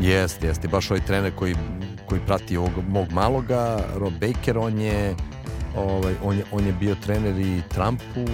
[0.00, 0.68] Jeste, jeste.
[0.68, 1.54] Baš ovaj trener koji,
[2.06, 5.14] koji prati ovog mog maloga, Rob Baker, on je,
[5.76, 8.30] ovaj, on je, on je bio trener i Trumpu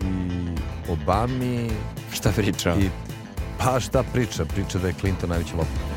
[0.00, 0.42] i
[0.88, 1.70] Obami.
[2.12, 2.74] Šta priča?
[2.74, 2.88] I,
[3.58, 4.44] pa šta priča?
[4.44, 5.91] Priča da je Clinton najveći lopar.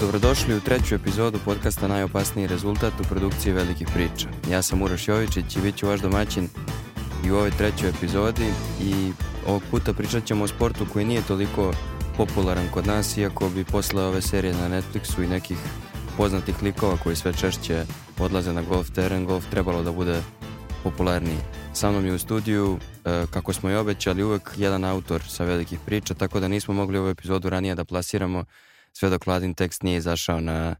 [0.00, 4.28] Dobrodošli u treću epizodu podcasta Najopasniji rezultat u produkciji velikih priča.
[4.50, 6.48] Ja sam Uroš Jovičić i bit ću vaš domaćin
[7.24, 8.46] i u ovoj trećoj epizodi
[8.80, 9.12] i
[9.46, 11.72] ovog puta pričat ćemo o sportu koji nije toliko
[12.16, 15.58] popularan kod nas, iako bi posle ove serije na Netflixu i nekih
[16.16, 17.84] poznatih likova koji sve češće
[18.18, 20.22] odlaze na golf teren, golf trebalo da bude
[20.82, 21.38] popularniji.
[21.74, 25.78] Sa mnom je u studiju, e, kako smo i obećali, uvek jedan autor sa velikih
[25.86, 28.44] priča, tako da nismo mogli ovu epizodu ranije da plasiramo
[28.96, 30.76] sve dok Vladin tekst nije izašao na,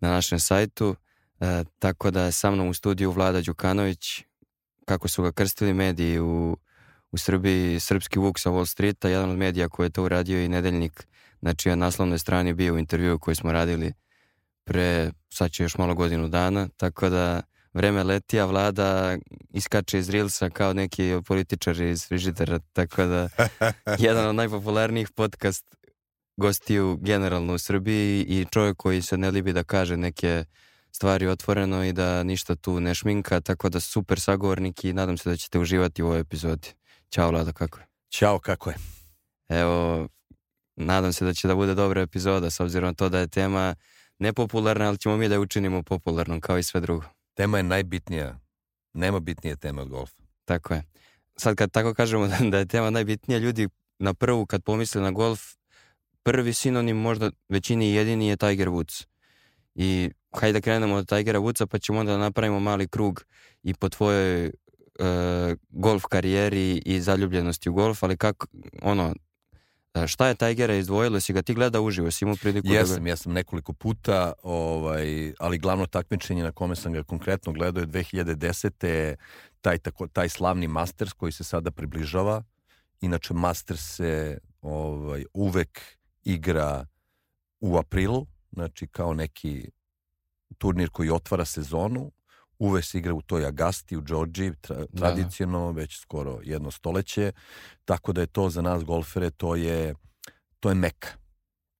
[0.00, 0.96] na našem sajtu.
[1.40, 4.24] E, tako da je sa mnom u studiju Vlada Đukanović,
[4.84, 6.56] kako su ga krstili mediji u,
[7.12, 10.48] u Srbiji, Srpski Vuk sa Wall Streeta, jedan od medija koji je to uradio i
[10.48, 11.06] nedeljnik,
[11.40, 13.92] na čijoj naslovnoj strani bio u intervju koji smo radili
[14.64, 19.18] pre, sad će još malo godinu dana, tako da vreme leti, a vlada
[19.50, 23.28] iskače iz Rilsa kao neki političar iz frižidera, tako da
[24.08, 25.77] jedan od najpopularnijih podcast
[26.38, 30.44] gostiju generalno u Srbiji i čovjek koji se ne libi da kaže neke
[30.92, 35.30] stvari otvoreno i da ništa tu ne šminka, tako da super sagovornik i nadam se
[35.30, 36.68] da ćete uživati u ovoj epizodi.
[37.10, 37.86] Ćao Vlada, kako je?
[38.10, 38.76] Ćao, kako je?
[39.48, 40.08] Evo,
[40.76, 43.74] nadam se da će da bude dobra epizoda s obzirom na to da je tema
[44.18, 47.04] nepopularna, ali ćemo mi da je učinimo popularnom kao i sve drugo.
[47.34, 48.38] Tema je najbitnija.
[48.92, 50.22] Nema bitnije teme od golfa.
[50.44, 50.82] Tako je.
[51.36, 55.57] Sad kad tako kažemo da je tema najbitnija, ljudi na prvu kad pomisle na golf
[56.28, 59.06] prvi sinonim možda većini jedini je Tiger Woods.
[59.74, 63.24] I hajde da krenemo od Tigera Woodsa pa ćemo onda da napravimo mali krug
[63.62, 64.52] i po tvojoj uh,
[65.68, 68.46] golf karijeri i zaljubljenosti u golf, ali kako,
[68.82, 69.14] ono,
[69.94, 73.02] e, šta je Tigera izdvojilo, si ga ti gleda uživo, si imao priliku jesam, da
[73.02, 73.08] ga...
[73.08, 79.14] Jesam, nekoliko puta, ovaj, ali glavno takmičenje na kome sam ga konkretno gledao je 2010.
[79.60, 82.42] taj, tako, taj slavni Masters koji se sada približava.
[83.00, 86.86] Inače, Masters se ovaj, uvek igra
[87.60, 89.70] u aprilu, znači kao neki
[90.58, 92.12] turnir koji otvara sezonu,
[92.58, 94.86] uvek se igra u toj Agasti u Georgiji, tra, da.
[94.86, 97.32] tradicionalno već skoro jedno stoleće,
[97.84, 99.94] tako da je to za nas golfere, to je,
[100.60, 101.08] to je meka.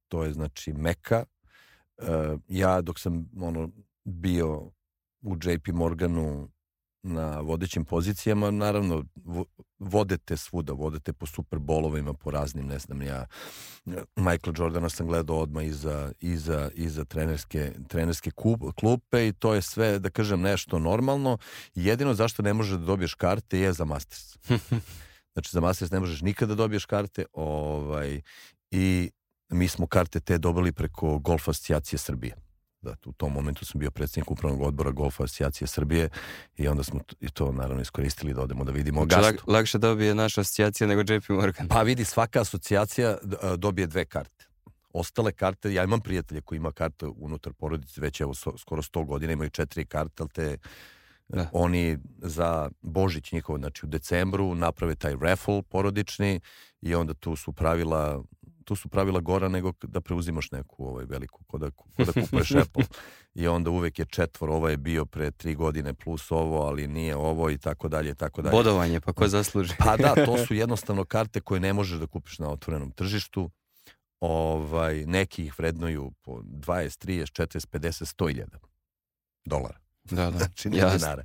[0.08, 1.24] To je znači meka.
[1.96, 2.06] Uh,
[2.48, 3.70] ja dok sam ono
[4.04, 4.70] bio
[5.22, 6.48] u JP Morganu
[7.02, 9.04] na vodećim pozicijama, naravno
[9.78, 13.26] vodete svuda, vodete po superbolovima, po raznim, ne znam ja,
[14.16, 18.30] Michael Jordana sam gledao odmah iza, iza, iza trenerske, trenerske
[18.76, 21.38] klupe i to je sve, da kažem, nešto normalno.
[21.74, 24.36] Jedino zašto ne možeš da dobiješ karte je za Masters.
[25.32, 28.20] znači, za Masters ne možeš nikada da dobiješ karte ovaj,
[28.70, 29.10] i
[29.48, 32.47] mi smo karte te dobili preko Golf asocijacije Srbije
[32.80, 36.08] da u tom momentu sam bio predsjednik upravnog odbora Golfa asocijacije Srbije
[36.56, 39.44] i onda smo i to naravno iskoristili da odemo da vidimo znači, gastu.
[39.46, 41.68] Lag, lakše dobije naša asocijacija nego JP Morgan.
[41.68, 43.18] Pa vidi, svaka asocijacija
[43.56, 44.46] dobije dve karte.
[44.92, 49.32] Ostale karte, ja imam prijatelje koji ima karte unutar porodice, već evo skoro 100 godina
[49.32, 50.58] imaju četiri karte, ali te
[51.28, 51.48] da.
[51.52, 56.40] oni za Božić njihov, znači u decembru naprave taj raffle porodični
[56.80, 58.22] i onda tu su pravila
[58.68, 62.50] tu su pravila gora nego da preuzimaš neku ovaj veliku, ko da, ko da kupuješ
[62.62, 62.84] Apple.
[63.34, 67.16] I onda uvek je četvor, ovo je bio pre tri godine plus ovo, ali nije
[67.16, 68.52] ovo i tako dalje, tako dalje.
[68.52, 69.74] Bodovanje, pa ko zasluži?
[69.78, 73.50] Pa da, to su jednostavno karte koje ne možeš da kupiš na otvorenom tržištu.
[74.20, 78.58] Ovaj, neki ih vrednuju po 20, 30, 40, 50, 100 iljada
[79.44, 79.78] dolara.
[80.04, 80.38] Da, da.
[80.44, 81.24] Znači, nije dinara.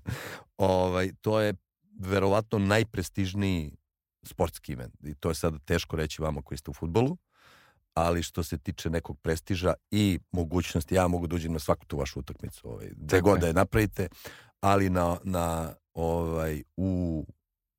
[0.57, 1.53] Ovaj, to je
[1.99, 3.75] verovatno najprestižniji
[4.23, 4.95] sportski event.
[5.03, 7.17] I to je sada teško reći vama koji ste u futbolu
[7.93, 11.97] ali što se tiče nekog prestiža i mogućnosti, ja mogu da uđem na svaku tu
[11.97, 14.07] vašu utakmicu, ovaj, gde god da je napravite,
[14.59, 17.25] ali na, na, ovaj, u,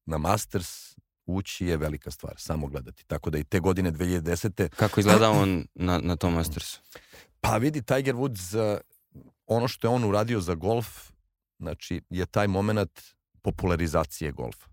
[0.06, 0.96] na Masters
[1.26, 3.06] ući je velika stvar, samo gledati.
[3.06, 4.68] Tako da i te godine 2010.
[4.76, 6.80] Kako izgleda on na, na tom Mastersu?
[7.40, 8.78] Pa vidi, Tiger Woods,
[9.46, 11.10] ono što je on uradio za golf,
[11.58, 13.00] znači je taj moment
[13.42, 14.66] popularizacije golfa.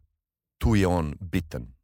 [0.57, 1.80] Tu je on bitan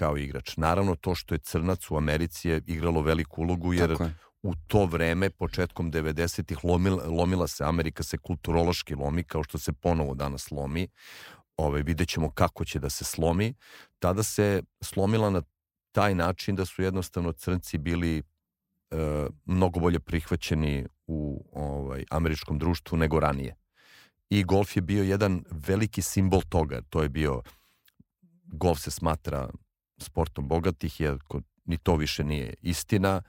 [0.00, 0.56] kao igrač.
[0.56, 3.96] Naravno, to što je crnac u Americi je igralo veliku ulogu, jer
[4.42, 9.72] u to vreme, početkom 90-ih, lomila, lomila se, Amerika se kulturološki lomi, kao što se
[9.72, 10.88] ponovo danas lomi.
[11.56, 13.54] Ove, vidjet ćemo kako će da se slomi.
[13.98, 15.42] Tada se slomila na
[15.92, 18.22] taj način da su jednostavno crnci bili e,
[19.44, 23.56] mnogo bolje prihvaćeni u ovaj, američkom društvu nego ranije.
[24.30, 26.80] I golf je bio jedan veliki simbol toga.
[26.88, 27.42] To je bio,
[28.46, 29.50] golf se smatra
[30.02, 31.18] sportom bogatih, jer
[31.64, 33.22] ni to više nije istina,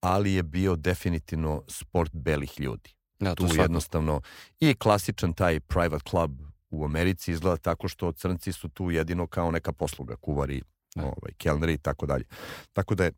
[0.00, 2.90] ali je bio definitivno sport belih ljudi.
[3.18, 3.62] Da, tu svako.
[3.62, 4.20] jednostavno
[4.60, 6.40] i klasičan taj private club
[6.70, 10.62] u Americi izgleda tako što crnci su tu jedino kao neka posluga, kuvari,
[10.94, 11.04] Da.
[11.04, 12.24] ovaj, kelneri i tako dalje.
[12.72, 13.12] Tako da je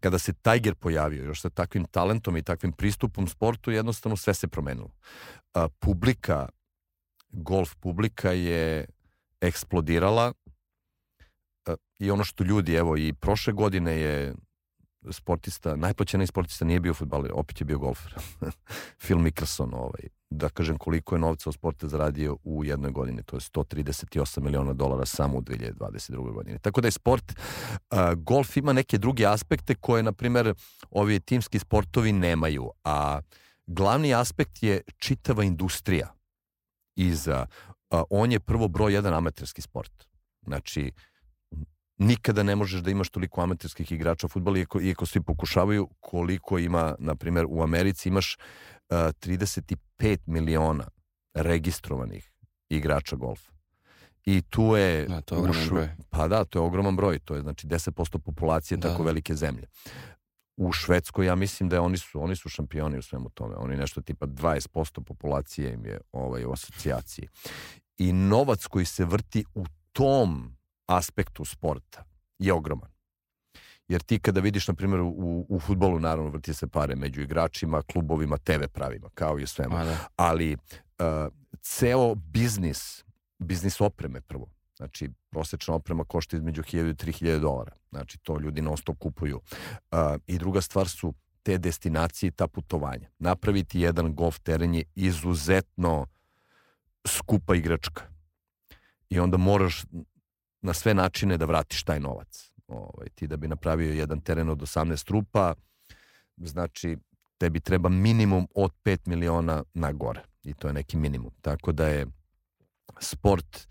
[0.00, 4.48] kada se Tiger pojavio još sa takvim talentom i takvim pristupom sportu, jednostavno sve se
[4.48, 4.90] promenilo.
[5.54, 6.48] A, publika,
[7.28, 8.86] golf publika je
[9.40, 10.32] eksplodirala
[11.98, 14.34] i ono što ljudi, evo i prošle godine je
[15.10, 18.14] sportista, najplaćeniji sportista nije bio futbaler, opet je bio golfer.
[19.02, 23.36] Phil Mickelson, ovaj, da kažem koliko je novca od sporta zaradio u jednoj godini, to
[23.36, 26.32] je 138 miliona dolara samo u 2022.
[26.32, 26.58] godini.
[26.58, 30.54] Tako da je sport, uh, golf ima neke druge aspekte koje, na primer,
[30.90, 33.20] ovi timski sportovi nemaju, a
[33.66, 36.14] glavni aspekt je čitava industrija
[36.96, 37.46] iza.
[37.90, 40.04] Uh, on je prvo broj jedan amaterski sport.
[40.42, 40.92] Znači,
[41.98, 46.58] nikada ne možeš da imaš toliko amaterskih igrača u futbolu, iako, iako svi pokušavaju, koliko
[46.58, 50.88] ima, na primjer, u Americi imaš uh, 35 miliona
[51.34, 52.32] registrovanih
[52.68, 53.54] igrača golfa.
[54.24, 55.06] I tu je...
[55.06, 55.88] Da, to je ogroman broj.
[56.10, 59.66] Pa da, to je ogroman broj, to je znači 10% populacije Da, tako velike zemlje.
[60.56, 63.54] U Švedskoj ja mislim da je oni su oni su šampioni u svemu tome.
[63.56, 67.28] Oni nešto tipa 20% populacije im je ovaj u asocijaciji.
[67.98, 72.04] I novac koji se vrti u tom aspektu sporta
[72.38, 72.94] je ogroman.
[73.88, 77.82] Jer ti kada vidiš, na primjer, u, u futbolu naravno vrti se pare među igračima,
[77.82, 79.96] klubovima, TV pravima, kao i svemu da.
[80.16, 83.04] ali uh, ceo biznis,
[83.38, 84.46] biznis opreme prvo,
[84.76, 89.36] znači prosečna oprema košta između 1000 i 3000 dolara, znači to ljudi non stop kupuju.
[89.36, 93.08] Uh, I druga stvar su te destinacije i ta putovanja.
[93.18, 96.06] Napraviti jedan golf teren je izuzetno
[97.06, 98.02] skupa igračka.
[99.08, 99.84] I onda moraš
[100.64, 102.52] na sve načine da vratiš taj novac.
[102.68, 105.54] Ovaj, ti da bi napravio jedan teren od 18 trupa,
[106.36, 106.96] znači
[107.38, 110.22] tebi treba minimum od 5 miliona na gore.
[110.42, 111.30] I to je neki minimum.
[111.40, 112.06] Tako da je
[113.00, 113.68] sport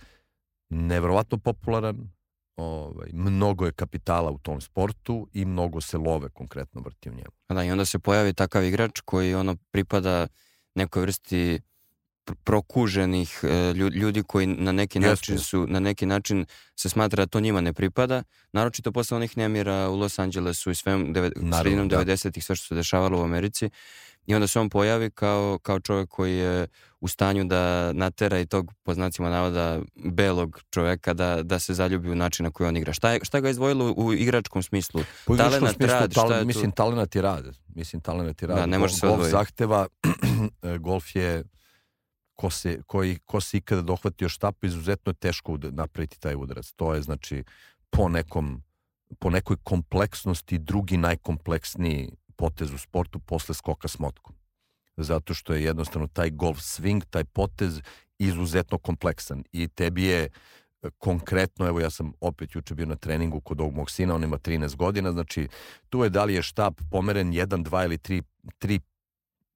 [0.69, 2.09] nevrovatno popularan,
[2.55, 7.31] ovaj, mnogo je kapitala u tom sportu i mnogo se love konkretno vrti u njemu.
[7.49, 10.27] Da, i onda se pojavi takav igrač koji ono pripada
[10.75, 11.59] nekoj vrsti
[12.43, 15.09] prokuženih e, lju- ljudi koji na neki Jeste.
[15.09, 18.23] način su na neki način se smatra da to njima ne pripada
[18.53, 21.13] naročito posle onih nemira u Los Angelesu i svem
[21.61, 21.97] sredinom da.
[21.97, 23.69] 90-ih sve što se dešavalo u Americi
[24.25, 26.67] i onda se on pojavi kao, kao čovjek koji je
[26.99, 32.09] u stanju da natera i tog po znacima navoda belog čoveka da, da se zaljubi
[32.09, 32.93] u način na koji on igra.
[32.93, 35.01] Šta, je, šta ga je izdvojilo u igračkom smislu?
[35.25, 36.47] Po igračkom Talenat, smislu, rad, šta tal- je tu?
[36.47, 37.45] mislim, talenat i rad.
[37.67, 38.57] Mislim, talenat i rad.
[38.57, 39.87] Da, ne može se Golf zahteva,
[40.63, 41.43] e, golf je
[42.43, 46.71] ko se, koji, ko se ikada dohvatio štapu, izuzetno je teško napraviti taj udarac.
[46.75, 47.43] To je, znači,
[47.89, 48.63] po nekom
[49.19, 54.35] po nekoj kompleksnosti drugi najkompleksniji potez u sportu posle skoka s motkom.
[54.97, 57.81] Zato što je jednostavno taj golf swing, taj potez
[58.19, 60.29] izuzetno kompleksan i tebi je e,
[60.97, 64.37] konkretno, evo ja sam opet juče bio na treningu kod ovog mog sina, on ima
[64.37, 65.47] 13 godina, znači
[65.89, 68.23] tu je da li je štap pomeren 1, 2 ili 3,
[68.59, 68.79] 3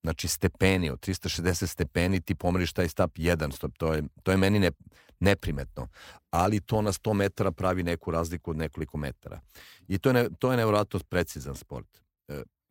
[0.08, 4.38] znači stepeni, od 360 stepeni ti pomeriš taj stap 1 stop, to je, to je
[4.38, 4.72] meni ne,
[5.20, 5.88] neprimetno,
[6.30, 9.42] ali to na 100 metara pravi neku razliku od nekoliko metara.
[9.88, 11.88] I to je, ne, to je nevjerojatno precizan sport.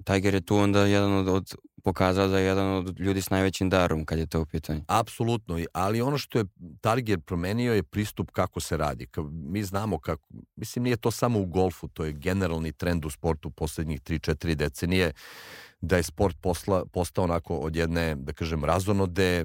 [0.05, 3.71] Tiger je tu onda jedan od, od pokazao da je jedan od ljudi s najvećim
[3.71, 4.81] darom kad je to u pitanju.
[4.89, 6.45] Apsolutno, ali ono što je
[6.81, 9.07] Target promenio je pristup kako se radi.
[9.31, 13.51] Mi znamo kako, mislim nije to samo u golfu, to je generalni trend u sportu
[13.51, 15.13] poslednjih 3-4 decenije,
[15.81, 19.45] da je sport posla, postao onako od jedne, da kažem, razonode,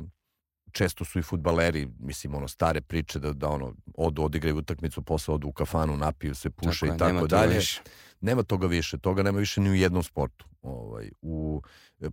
[0.72, 5.34] često su i futbaleri, mislim, ono, stare priče da, da ono, odu, odigraju utakmicu, posle
[5.34, 7.56] odu u kafanu, napiju se, puše je, i tako nema dalje.
[7.56, 7.82] više.
[8.22, 10.46] Nema toga više, toga nema više ni u jednom sportu.
[10.62, 11.62] Ovaj, u,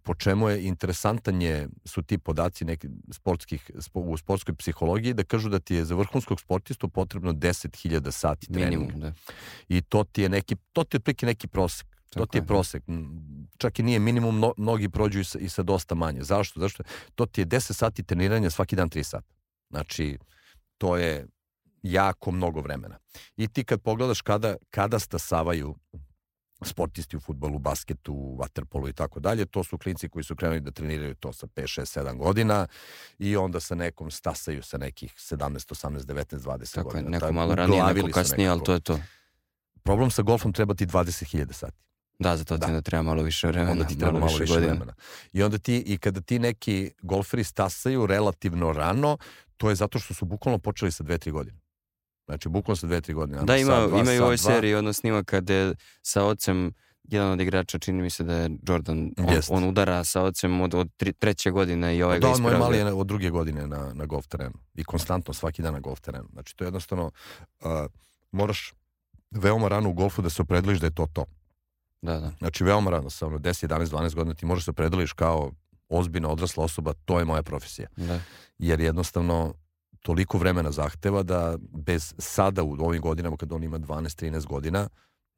[0.03, 5.25] po čemu je interesantan je, su ti podaci neki sportskih, spo, u sportskoj psihologiji da
[5.25, 8.71] kažu da ti je za vrhunskog sportistu potrebno 10.000 sati treninga.
[8.71, 9.13] Minimum, da.
[9.69, 11.98] I to ti je neki, to ti je otprilike neki prosek.
[12.11, 12.47] To Tako ti je je.
[12.47, 12.83] prosek.
[13.59, 16.23] Čak i nije minimum, mno, mnogi prođu i sa, i sa dosta manje.
[16.23, 16.61] Zašto?
[16.61, 16.83] Zašto?
[17.15, 19.35] To ti je 10 sati treniranja svaki dan 3 sata.
[19.71, 20.19] Znači,
[20.79, 21.27] to je
[21.83, 22.99] jako mnogo vremena.
[23.37, 25.75] I ti kad pogledaš kada, kada stasavaju
[26.63, 30.71] sportisti u futbolu, basketu, vaterpolu i tako dalje, to su klinci koji su krenuli da
[30.71, 32.67] treniraju to sa 5, 6, 7 godina
[33.19, 37.11] i onda sa nekom stasaju sa nekih 17, 18, 19, 20 Tako je, godina.
[37.11, 38.99] neko Tako, malo ranije, neko kasnije, ali to je to.
[39.83, 41.77] Problem sa golfom treba ti 20.000 sati.
[42.19, 42.73] Da, za to ti Da.
[42.73, 44.67] da treba malo više vremena, onda ti treba malo više godina.
[44.67, 44.95] vremena.
[45.33, 49.17] I onda ti, i kada ti neki golferi stasaju relativno rano,
[49.57, 51.59] to je zato što su bukvalno počeli sa dve, tri godine.
[52.27, 53.39] Znači, bukvalno sa dve, tri godine.
[53.39, 54.45] Da, Sad ima, dva, ima i u sad ovoj dva.
[54.45, 56.73] seriji ono snima kada je sa ocem
[57.05, 59.51] jedan od igrača, čini mi se da je Jordan, on, Jest.
[59.51, 62.51] on udara sa ocem od, od tri, treće godine i ovaj ga Da, on moj
[62.51, 62.59] ispravlja.
[62.61, 64.55] mali je od druge godine na, na golf terenu.
[64.75, 66.29] I konstantno svaki dan na golf terenu.
[66.33, 67.11] Znači, to je jednostavno,
[67.61, 67.69] uh,
[68.33, 68.75] moraš
[69.31, 71.25] veoma rano u golfu da se opredeliš da je to to.
[72.03, 72.33] Da, da.
[72.39, 75.53] Znači, veoma rano, sa ono 10, 11, 12 godina ti možeš se opredeliš kao
[75.89, 77.89] ozbiljna odrasla osoba, to je moja profesija.
[77.97, 78.21] da.
[78.59, 79.55] Jer jednostavno
[80.01, 84.89] toliko vremena zahteva da bez sada u ovim godinama kad on ima 12-13 godina,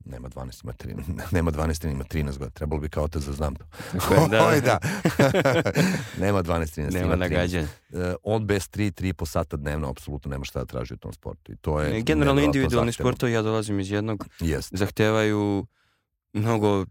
[0.04, 2.50] nema 12, ima 13, nema 12, ima 13 godina.
[2.50, 3.64] Trebalo bi kao otac da znam to.
[4.30, 4.46] Da.
[4.46, 4.78] Oj, da.
[6.20, 7.18] nema 12, 13, Nema ima 13.
[7.18, 7.66] nagađanja.
[7.92, 11.52] E, on bez 3, 3,5 sata dnevno apsolutno nema šta da traži u tom sportu.
[11.52, 13.10] I to je Generalno individualni zahtevno.
[13.10, 14.70] sportovi, ja dolazim iz jednog, Jest.
[14.72, 15.66] zahtevaju
[16.32, 16.84] mnogo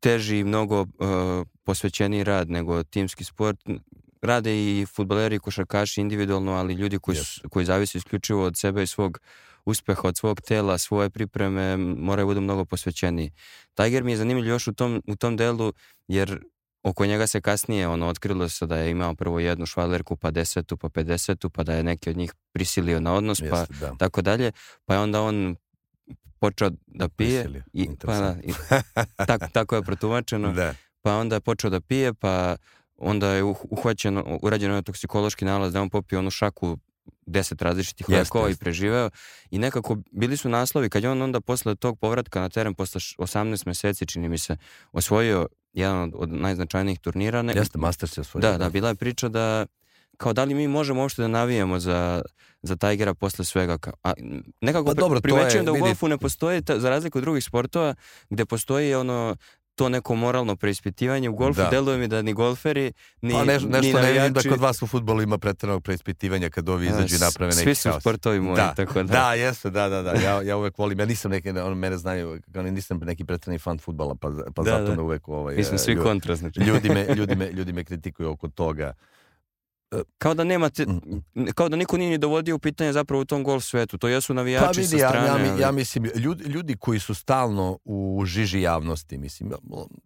[0.00, 0.88] teži i mnogo uh,
[1.64, 3.58] posvećeniji rad nego timski sport.
[4.22, 8.82] Rade i futbaleri i košarkaši individualno, ali ljudi koji, su, koji zavise isključivo od sebe
[8.82, 9.18] i svog
[9.64, 13.32] uspeha, od svog tela, svoje pripreme, moraju budu mnogo posvećeniji.
[13.74, 15.72] Tiger mi je zanimljiv još u tom, u tom delu,
[16.08, 16.40] jer
[16.82, 20.76] oko njega se kasnije ono otkrilo se da je imao prvo jednu švalerku, pa desetu,
[20.76, 23.94] pa pedesetu, pa da je neki od njih prisilio na odnos, pa da.
[23.98, 24.52] tako dalje,
[24.84, 25.56] pa je onda on
[26.44, 28.52] počeo da pije Prisilio, i, pa, da, i
[29.18, 30.74] tako, tako je protumačeno Da.
[31.02, 32.56] pa onda je počeo da pije pa
[32.96, 36.78] onda je uh- uhvaćeno urađen je toksikološki nalaz da on popio onu šaku
[37.26, 39.10] deset različitih lekova i preživeo
[39.50, 42.98] i nekako bili su naslovi kad je on onda posle tog povratka na teren posle
[42.98, 44.56] š- 18 meseci čini mi se
[44.92, 48.42] osvojio jedan od, od najznačajnijih turnira ne, Jeste, Masters je osvojio.
[48.42, 49.66] da, da, bila je priča da
[50.16, 52.22] kao da li mi možemo uopšte da navijamo za,
[52.62, 53.78] za Tigera posle svega.
[53.78, 54.12] Kao, a,
[54.60, 57.22] nekako Pa dobro, primećujem je, da u vidi- golfu ne postoji, ta, za razliku od
[57.22, 57.94] drugih sportova,
[58.30, 59.36] gde postoji ono
[59.76, 61.28] to neko moralno preispitivanje.
[61.28, 61.68] U golfu Da.
[61.68, 62.92] deluje mi da ni golferi,
[63.22, 65.82] ni, Pa neš, ni nešto ne vidim da navijači- kod vas u futbolu ima preteranog
[65.82, 69.02] preispitivanja kad ovi izađu i naprave neki Svi su sportovi moji, Da, tako da.
[69.04, 70.12] Da, jeste, da, da, da.
[70.12, 73.78] Ja, ja uvek volim, ja nisam neki, on mene znaju, kao nisam neki pretredni fan
[73.78, 74.94] futbala, pa, pa Da, zato da.
[74.94, 76.60] me uvek ovaj, Mi smo e, svi lju- kontra, znači.
[76.60, 78.92] ljudi me, ljudi, me, ljudi me kritikuju oko toga.
[80.18, 81.46] Kao da nemate, Mm.
[81.54, 83.98] kao da niko nije ni dovodio u pitanje zapravo u tom golf svetu.
[83.98, 85.26] To jesu navijači Pa vidi, sa ja, strane.
[85.28, 89.52] ja, ali- ja mislim, ljudi, ljudi koji su stalno u žiži javnosti, mislim,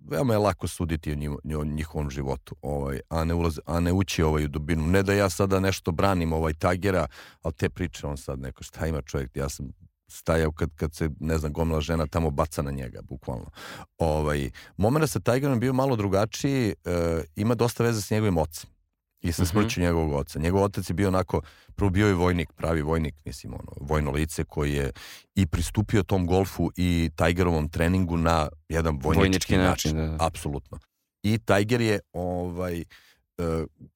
[0.00, 3.92] veoma je lako suditi o, njim- o njihovom životu, ovaj, a, ne ulaz, a ne
[3.92, 4.87] ući ovaj u dubinu.
[4.87, 7.07] Ne da ja sada nešto branim ovaj Tagera,
[7.42, 9.66] ali te priče on sad neko, šta ima čovjek, ja sam
[10.11, 13.50] stajao kad, kad se, ne znam, gomila žena tamo baca na njega, bukvalno.
[13.99, 18.71] Ovaj, moment sa Tigerom bio malo drugačiji, e, ima dosta veze s njegovim ocem
[19.20, 19.50] i sa Mhm.
[19.50, 20.38] smrću njegovog oca.
[20.38, 21.40] Njegov otac je bio onako,
[21.76, 24.92] prvo bio je vojnik, pravi vojnik, mislim, ono, vojno lice koji je
[25.34, 30.10] i pristupio tom golfu i Tigerovom treningu na jedan vojnički, Vojnički način, način.
[30.10, 30.26] da, da.
[30.26, 30.78] Apsolutno.
[31.22, 32.84] I Tiger je, ovaj, e,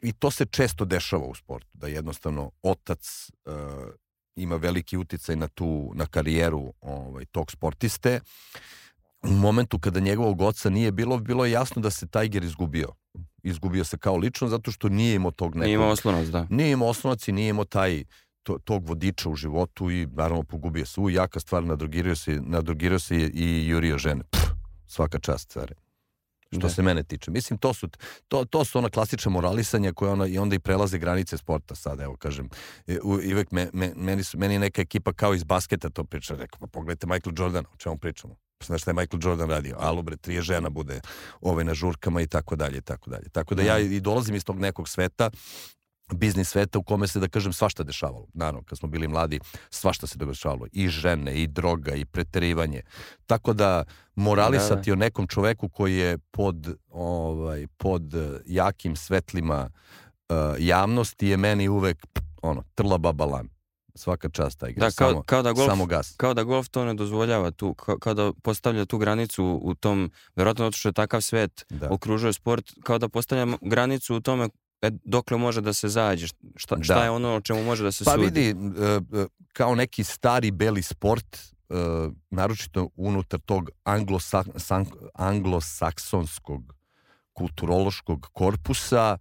[0.00, 3.50] i to se često dešava u sportu, da jednostavno otac e,
[4.36, 8.20] ima veliki uticaj na tu, na karijeru ovaj, tog sportiste.
[9.22, 12.88] U momentu kada njegovog oca nije bilo, bilo je jasno da se Tiger izgubio.
[13.42, 15.64] Izgubio se kao lično zato što nije imao tog nekog...
[15.64, 16.46] Nije imao oslonac, da.
[16.50, 18.04] Nije imao osnovac i nije imao taj
[18.42, 21.00] to, tog vodiča u životu i naravno pogubio se.
[21.00, 24.22] U jaka stvar, nadrogirao se, nadrogirao se i jurio žene.
[24.30, 24.42] Pff,
[24.86, 25.74] svaka čast, care.
[26.50, 26.68] Što Da.
[26.68, 27.30] se mene tiče.
[27.30, 27.88] Mislim, to su,
[28.28, 32.00] to, to su ona klasična moralisanja koje ona, i onda i prelaze granice sporta sad,
[32.00, 32.48] evo kažem.
[32.86, 36.04] E, u, i uvek me, me, meni, su, meni neka ekipa kao iz basketa to
[36.04, 36.34] priča.
[36.34, 38.36] Rekao, pa pogledajte Michael Jordan, o čemu pričamo?
[38.66, 39.76] Znaš šta je Michael Jordan radio?
[39.80, 41.00] Alo bre, trije žena bude
[41.40, 43.28] ove na žurkama i tako dalje, i tako dalje.
[43.28, 45.30] Tako da ja i dolazim iz tog nekog sveta
[46.14, 48.26] biznis sveta u kome se, da kažem, svašta dešavalo.
[48.34, 49.40] Naravno, kad smo bili mladi,
[49.70, 50.66] svašta se dešavalo.
[50.72, 52.82] I žene, i droga, i preterivanje.
[53.26, 59.70] Tako da, moralisati o nekom čoveku koji je pod, ovaj, pod eh, jakim svetlima
[60.28, 62.06] uh, javnosti je meni uvek,
[62.42, 63.48] ono, trla babalan.
[63.94, 64.80] Svaka čast taj igra.
[64.80, 66.14] Da, kao, samo, kao da golf samo gas.
[66.16, 70.10] kao da golf to ne dozvoljava tu, kao, kao da postavlja tu granicu u tom,
[70.36, 71.88] verovatno zato što je takav svet Da.
[71.90, 74.48] okružuje sport, kao da postavlja granicu u tome
[74.82, 77.04] e, dokle može da se zađe, šta, šta Da.
[77.04, 78.24] je ono o čemu može da se Pa sudi.
[78.24, 78.54] vidi, e,
[79.14, 81.38] e, kao neki stari beli sport,
[82.30, 83.70] naročito unutar tog
[85.14, 86.74] anglosaksonskog
[87.32, 89.18] kulturološkog korpusa,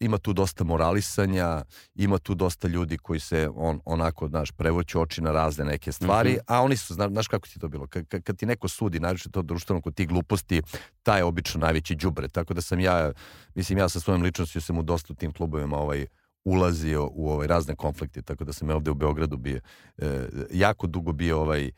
[0.00, 1.62] ima tu dosta moralisanja,
[1.94, 6.30] ima tu dosta ljudi koji se on, onako, znaš, prevoću oči na razne neke stvari,
[6.30, 6.40] Mhm.
[6.46, 9.30] a oni su, zna, znaš kako ti to bilo, kad, kad, ti neko sudi, naročito
[9.30, 10.62] to društveno kod tih gluposti,
[11.02, 13.12] taj je obično najveći đubre, tako da sam ja,
[13.54, 16.06] mislim, ja sa svojom ličnošću sam u dosta u tim klubovima ovaj,
[16.44, 19.60] ulazio u ovaj razne konflikte, tako da sam ja ovde u Beogradu bio,
[19.98, 21.70] e, jako dugo bio ovaj, e,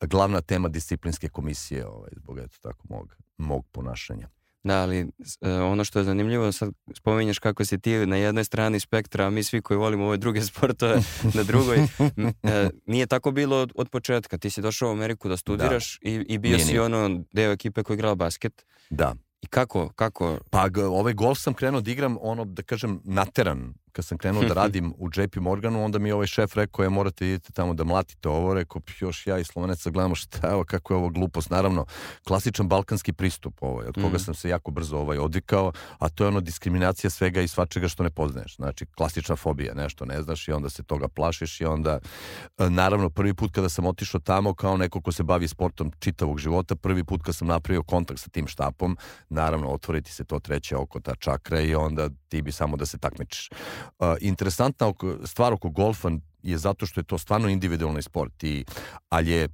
[0.00, 4.28] glavna tema disciplinske komisije ovaj, zbog eto tako mog, mog ponašanja.
[4.64, 4.98] Da, ali
[5.40, 9.30] e, ono što je zanimljivo, sad spominješ kako si ti na jednoj strani spektra, a
[9.30, 11.02] mi svi koji volimo ove druge sportove
[11.34, 11.78] na drugoj.
[12.42, 14.38] E, nije tako bilo od, od početka.
[14.38, 16.10] Ti si došao u Ameriku da studiraš da.
[16.10, 16.82] i, i bio nije, si nije.
[16.82, 18.64] ono deo ekipe koji igrala basket.
[18.90, 19.14] Da.
[19.42, 20.38] I kako, kako?
[20.50, 24.54] Pa ovaj golf sam krenuo da igram ono, da kažem, nateran kad sam krenuo da
[24.62, 28.28] radim u JP Morganu, onda mi ovaj šef rekao je morate idete tamo da mlatite
[28.28, 31.86] ovo, rekao još ja i Sloveneca gledamo šta evo kako je ovo glupost, naravno
[32.26, 34.20] klasičan balkanski pristup ovaj, od koga mm.
[34.20, 38.02] sam se jako brzo ovaj odvikao, a to je ono diskriminacija svega i svačega što
[38.02, 41.98] ne poznaješ, znači klasična fobija, nešto ne znaš i onda se toga plašiš i onda
[42.58, 46.38] e, naravno prvi put kada sam otišao tamo kao neko ko se bavi sportom čitavog
[46.38, 48.96] života, prvi put kad sam napravio kontakt sa tim štapom,
[49.28, 52.98] naravno otvoriti se to treće oko ta čakra i onda ti bi samo da se
[52.98, 53.50] takmičiš.
[54.20, 56.10] Interesantna oko, stvar oko golfa
[56.42, 58.64] je zato što je to stvarno individualni sport, i,
[59.08, 59.48] ali je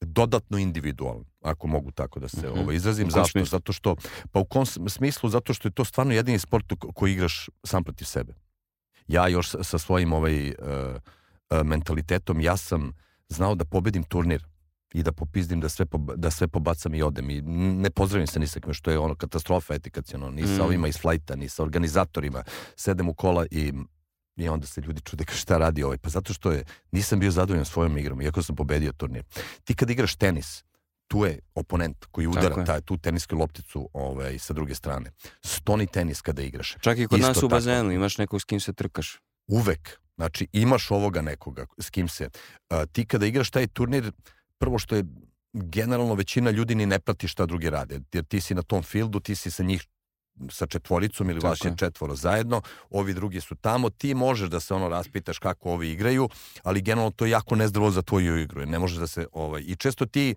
[0.00, 2.60] dodatno individualan, ako mogu tako da se mm -hmm.
[2.60, 3.10] ovo izrazim.
[3.10, 3.30] Zašto?
[3.30, 3.58] Smislu?
[3.58, 3.96] Zato što,
[4.32, 5.30] pa u kom smislu?
[5.30, 8.34] Zato što je to stvarno jedini sport koji igraš sam protiv sebe.
[9.08, 10.54] Ja još sa svojim ovaj, uh,
[11.64, 12.92] mentalitetom, ja sam
[13.28, 14.44] znao da pobedim turnir
[14.94, 18.40] i da popizdim da sve, poba, da sve pobacam i odem i ne pozdravim se
[18.40, 20.66] ni sa što je ono katastrofa etikacijalno, ni sa mm.
[20.66, 22.42] ovima iz flajta, ni sa organizatorima,
[22.76, 23.72] sedem u kola i
[24.36, 25.98] i onda se ljudi čude kao šta radi ovaj.
[25.98, 29.24] Pa zato što je, nisam bio zadovoljan svojom igrom, iako sam pobedio turnir.
[29.64, 30.64] Ti kad igraš tenis,
[31.08, 35.10] tu je oponent koji udara taj, tu tenisku lopticu ovaj, sa druge strane.
[35.44, 36.76] Stoni tenis kada igraš.
[36.80, 37.92] Čak i kod Isto nas u bazenu tako.
[37.92, 39.18] imaš nekog s kim se trkaš.
[39.46, 40.00] Uvek.
[40.16, 42.28] Znači imaš ovoga nekoga s kim se.
[42.70, 44.12] Uh, ti kada igraš taj turnir,
[44.60, 45.04] prvo što je
[45.52, 49.20] generalno većina ljudi ni ne prati šta drugi rade, jer ti si na tom fieldu,
[49.20, 49.86] ti si sa njih
[50.50, 54.74] sa četvoricom ili vaš je četvoro zajedno, ovi drugi su tamo, ti možeš da se
[54.74, 56.28] ono raspitaš kako ovi igraju,
[56.62, 59.76] ali generalno to je jako nezdravo za tvoju igru, ne možeš da se, ovaj, i
[59.76, 60.34] često ti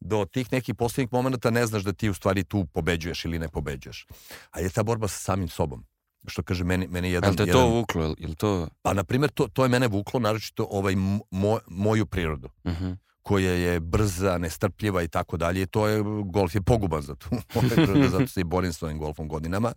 [0.00, 3.48] do tih nekih poslednjih momenta ne znaš da ti u stvari tu pobeđuješ ili ne
[3.48, 4.06] pobeđuješ.
[4.50, 5.84] A je ta borba sa samim sobom
[6.26, 9.30] što kaže meni meni jedan Ali te jedan, to vuklo ili to Pa na primjer
[9.30, 10.94] to to je mene vuklo naročito ovaj
[11.30, 12.48] moj, moju prirodu.
[12.64, 12.84] Uh mhm.
[12.84, 15.66] -huh koja je brza, nestrpljiva i tako dalje.
[15.66, 17.28] To je, golf je poguban za tu.
[18.12, 19.72] zato se i borim s ovim golfom godinama.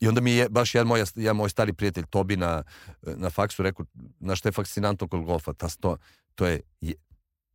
[0.00, 2.62] I onda mi je baš jedan moj, jedan moj stari prijatelj Tobi na,
[3.02, 3.86] na faksu rekao,
[4.20, 5.96] na što je fascinantno kod golfa, ta sto,
[6.34, 6.60] to je,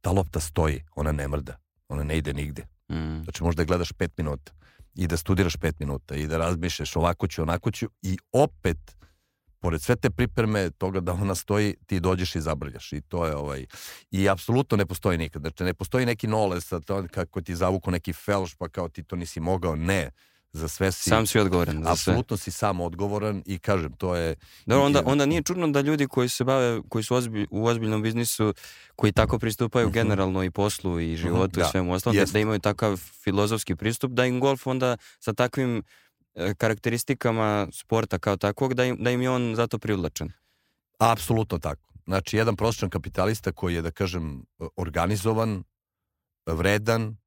[0.01, 1.57] ta lopta stoji, ona ne mrda,
[1.89, 2.67] ona ne ide nigde.
[2.91, 3.23] Mm.
[3.23, 4.51] Znači možda je gledaš pet minuta
[4.95, 8.95] i da studiraš pet minuta i da razmišljaš ovako ću, onako ću i opet
[9.61, 13.35] pored sve te pripreme toga da ona stoji, ti dođeš i zabrljaš i to je
[13.35, 13.65] ovaj
[14.11, 15.41] i apsolutno ne postoji nikad.
[15.41, 19.03] Znači ne postoji neki nole sa to kako ti zavuku neki felš pa kao ti
[19.03, 20.11] to nisi mogao, ne
[20.53, 21.09] za sve si...
[21.09, 24.35] Sam si odgovoran za Apsolutno si sam odgovoran i kažem, to je...
[24.65, 28.01] Dobro, onda, onda nije čudno da ljudi koji se bave, koji su ozbilj, u ozbiljnom
[28.01, 28.53] biznisu,
[28.95, 29.91] koji tako pristupaju mhm.
[29.91, 30.03] -huh.
[30.03, 31.67] generalno i poslu i životu uh -huh, da.
[31.67, 35.83] i svemu ostalom, da, da imaju takav filozofski pristup, da im golf onda sa takvim
[36.57, 40.31] karakteristikama sporta kao takvog da im, da im je on zato privlačen.
[40.99, 41.93] Apsolutno tako.
[42.05, 45.63] Znači, jedan prosječan kapitalista koji je, da kažem, organizovan,
[46.45, 47.17] vredan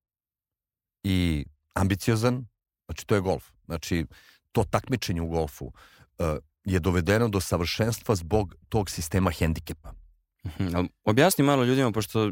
[1.02, 2.46] i ambiciozan,
[2.86, 3.44] znači to je golf.
[3.64, 4.06] Znači,
[4.52, 6.26] to takmičenje u golfu uh,
[6.64, 9.92] je dovedeno do savršenstva zbog tog sistema hendikepa.
[10.46, 12.30] Mhm, objasni malo ljudima, pošto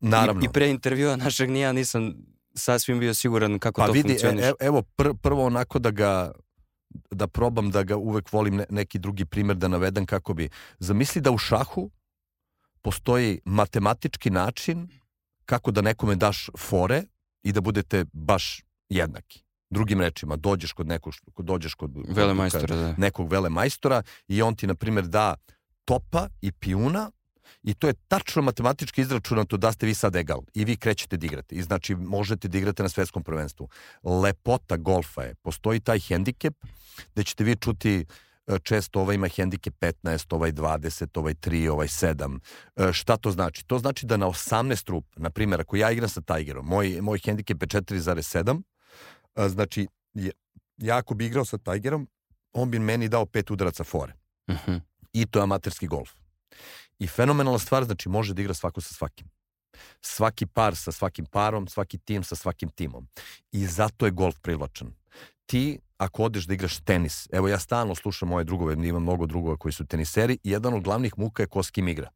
[0.00, 0.42] Naravno.
[0.42, 2.14] I, i pre intervjua našeg nija nisam
[2.54, 4.44] sasvim bio siguran kako pa to vidi, funkcioniš.
[4.44, 6.32] E, evo, pr, prvo onako da ga
[7.10, 11.20] da probam da ga uvek volim ne, neki drugi primer da navedem kako bi zamisli
[11.20, 11.90] da u šahu
[12.82, 14.88] postoji matematički način
[15.44, 17.02] kako da nekome daš fore
[17.42, 19.42] i da budete baš jednaki.
[19.70, 22.94] Drugim rečima, dođeš kod nekog, dođeš kod, vele majstora, da.
[22.98, 25.34] nekog vele majstora i on ti, na primjer, da
[25.84, 27.10] topa i pijuna
[27.62, 31.26] i to je tačno matematički izračunato da ste vi sad egal i vi krećete da
[31.26, 33.68] igrate i znači možete da igrate na svetskom prvenstvu.
[34.02, 36.54] Lepota golfa je, postoji taj hendikep
[37.14, 38.04] da ćete vi čuti
[38.46, 42.38] e, često ovaj ima hendikep 15, ovaj 20, ovaj 3, ovaj 7.
[42.76, 43.64] E, šta to znači?
[43.66, 47.18] To znači da na 18 rup, na primjer, ako ja igram sa Tigerom, moj, moj
[47.18, 48.62] hendikep je 4,7,
[49.36, 49.86] e, znači
[50.76, 52.08] ja ako bi igrao sa Tigerom,
[52.52, 54.12] on bi meni dao pet udaraca fore.
[54.48, 54.70] Uh mhm.
[54.70, 54.80] -huh.
[55.12, 56.10] I to je amaterski golf.
[57.04, 59.26] I fenomenalna stvar, znači može da igra svako sa svakim.
[60.00, 63.08] Svaki par sa svakim parom, svaki tim sa svakim timom.
[63.52, 64.94] I zato je golf privlačan.
[65.46, 69.56] Ti, ako odeš da igraš tenis, evo ja stalno slušam moje drugove, imam mnogo drugova
[69.56, 72.08] koji su teniseri, jedan od glavnih muka je ko s kim igra.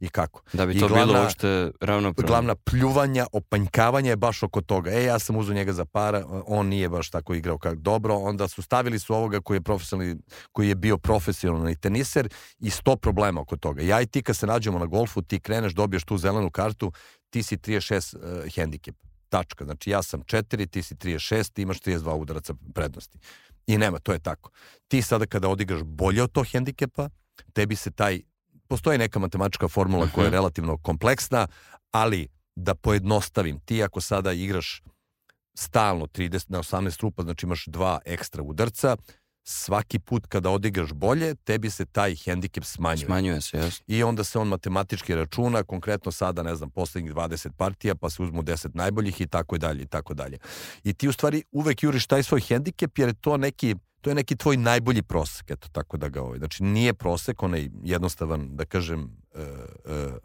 [0.00, 0.42] I kako.
[0.52, 2.26] Da bi I to glavna- bilo uopšte ravnopravno.
[2.28, 4.90] Glavna pljuvanja, opanjkavanja je baš oko toga.
[4.90, 8.48] E, ja sam uzeo njega za para, on nije baš tako igrao kako dobro, onda
[8.48, 10.16] su stavili su ovoga koji je profesionalni,
[10.52, 13.82] koji je bio profesionalni teniser i sto problema oko toga.
[13.82, 16.92] Ja i ti kad se nađemo na golfu, ti kreneš, dobiješ tu zelenu kartu,
[17.30, 18.96] ti si 36 uh, hendikep.
[19.28, 19.64] Tačka.
[19.64, 23.18] Znači ja sam 4, ti si 36, ti imaš 32 udaraca prednosti.
[23.66, 24.50] I nema, to je tako.
[24.88, 27.08] Ti sada kada odigraš bolje od tog hendikepa,
[27.52, 28.20] tebi se taj
[28.70, 30.34] postoji neka matematička formula koja je Mhm.
[30.34, 31.46] relativno kompleksna,
[31.90, 34.82] ali da pojednostavim, ti ako sada igraš
[35.54, 38.96] stalno 30 na 18 rupa, znači imaš dva ekstra udarca,
[39.42, 43.06] svaki put kada odigraš bolje, tebi se taj hendikep smanjuje.
[43.06, 43.84] Smanjuje se, jasno.
[43.86, 48.22] I onda se on matematički računa, konkretno sada, ne znam, poslednjih 20 partija, pa se
[48.22, 50.38] uzmu 10 najboljih i tako i dalje i tako dalje.
[50.84, 54.14] I ti u stvari uvek juriš taj svoj hendikep jer je to neki to je
[54.14, 56.38] neki tvoj najbolji prosek, eto tako da ga ovaj.
[56.38, 59.46] Znači nije prosek, onaj jednostavan, da kažem, e, e,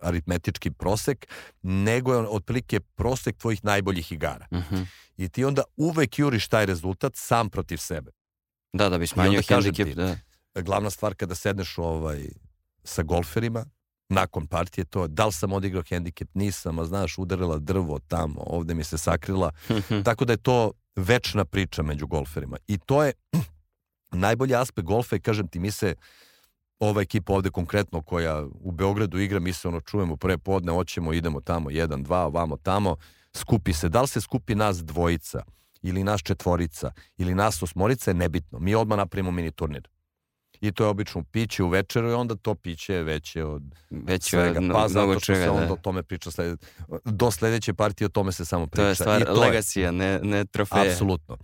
[0.02, 1.28] aritmetički prosek,
[1.62, 4.48] nego je on otprilike prosek tvojih najboljih igara.
[4.54, 4.82] Mhm.
[5.18, 8.12] I ti onda uvek juriš taj rezultat sam protiv sebe.
[8.74, 10.16] Da, da bi smanjio hendikep, da.
[10.62, 12.28] glavna stvar kada sedneš ovaj,
[12.84, 13.66] sa golferima,
[14.10, 18.74] nakon partije to, da li sam odigrao hendikep, nisam, a znaš, udarila drvo tamo, ovde
[18.74, 19.52] mi se sakrila.
[20.06, 22.58] Tako da je to večna priča među golferima.
[22.68, 23.14] I to je
[24.12, 25.96] najbolji aspekt golfa i kažem ti, mi se
[26.80, 31.13] ova ekipa ovde konkretno koja u Beogradu igra, mi se ono čujemo pre podne, hoćemo,
[31.13, 32.96] idemo tamo, jedan, dva, vamo tamo,
[33.34, 33.89] skupi se.
[33.89, 35.44] Da li se skupi nas dvojica
[35.82, 38.60] ili nas četvorica ili nas osmorica je nebitno.
[38.60, 39.88] Mi odmah napravimo mini turnir.
[40.62, 44.24] I to je obično piće u večeru i onda to piće je veće od Već
[44.24, 44.60] svega.
[44.60, 45.74] je Pa no, zato što se čega, onda da.
[45.74, 46.56] o tome priča slede,
[47.06, 48.82] do sledeće partije o tome se samo priča.
[48.84, 50.91] To je stvar I to je- legacija, ne, ne trofeja.
[50.91, 51.38] Apsolutno.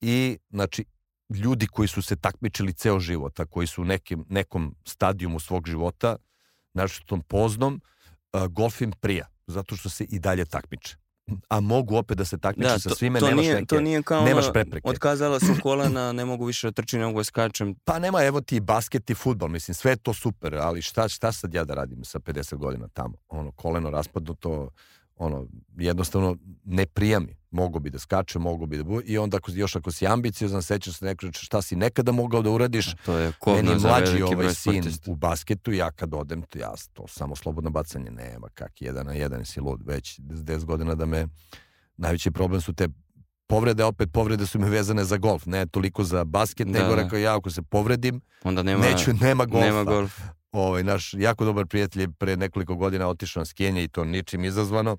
[0.00, 0.84] I, znači,
[1.30, 5.68] ljudi koji su se takmičili ceo život, a koji su u nekim, nekom stadijumu svog
[5.68, 6.16] života,
[6.74, 7.80] znači tom poznom,
[8.50, 10.96] golf im prija, zato što se i dalje takmiče.
[11.48, 13.66] A mogu opet da se takmiče Da, sa to, svime, to nemaš nije, neke...
[13.66, 14.88] to nije kao nemaš prepreke.
[14.88, 17.74] Otkazala sam kolena, ne mogu više da trčim, ne mogu da skačem.
[17.84, 21.32] Pa nema, evo ti basket i futbol, mislim, sve je to super, ali šta, šta
[21.32, 23.14] sad ja da radim sa 50 godina tamo?
[23.28, 24.70] Ono, koleno raspadnuto,
[25.16, 25.46] ono,
[25.78, 27.36] jednostavno ne prija mi.
[27.50, 29.00] Mogu bi da skačem, mogu bi da bu...
[29.04, 32.50] I onda ako, još ako si ambiciozan, sećaš se neko šta si nekada mogao da
[32.50, 37.08] uradiš, To je Meni mlađi ovaj sin u basketu, ja kad odem, to ja to
[37.08, 41.26] samo slobodno bacanje, nema kak, jedan na jedan si lud, već 10 godina da me,
[41.96, 42.88] najveći problem su te
[43.46, 47.02] povrede, opet povrede su mi vezane za golf, ne toliko za basket, Da, nego da.
[47.02, 49.66] rekao ja ako se povredim, Onda nema, neću, nema golfa.
[49.66, 50.20] nema golf.
[50.52, 54.44] Ovaj, naš jako dobar prijatelj je pre nekoliko godina otišao na skijenje i to ničim
[54.44, 54.96] izazvano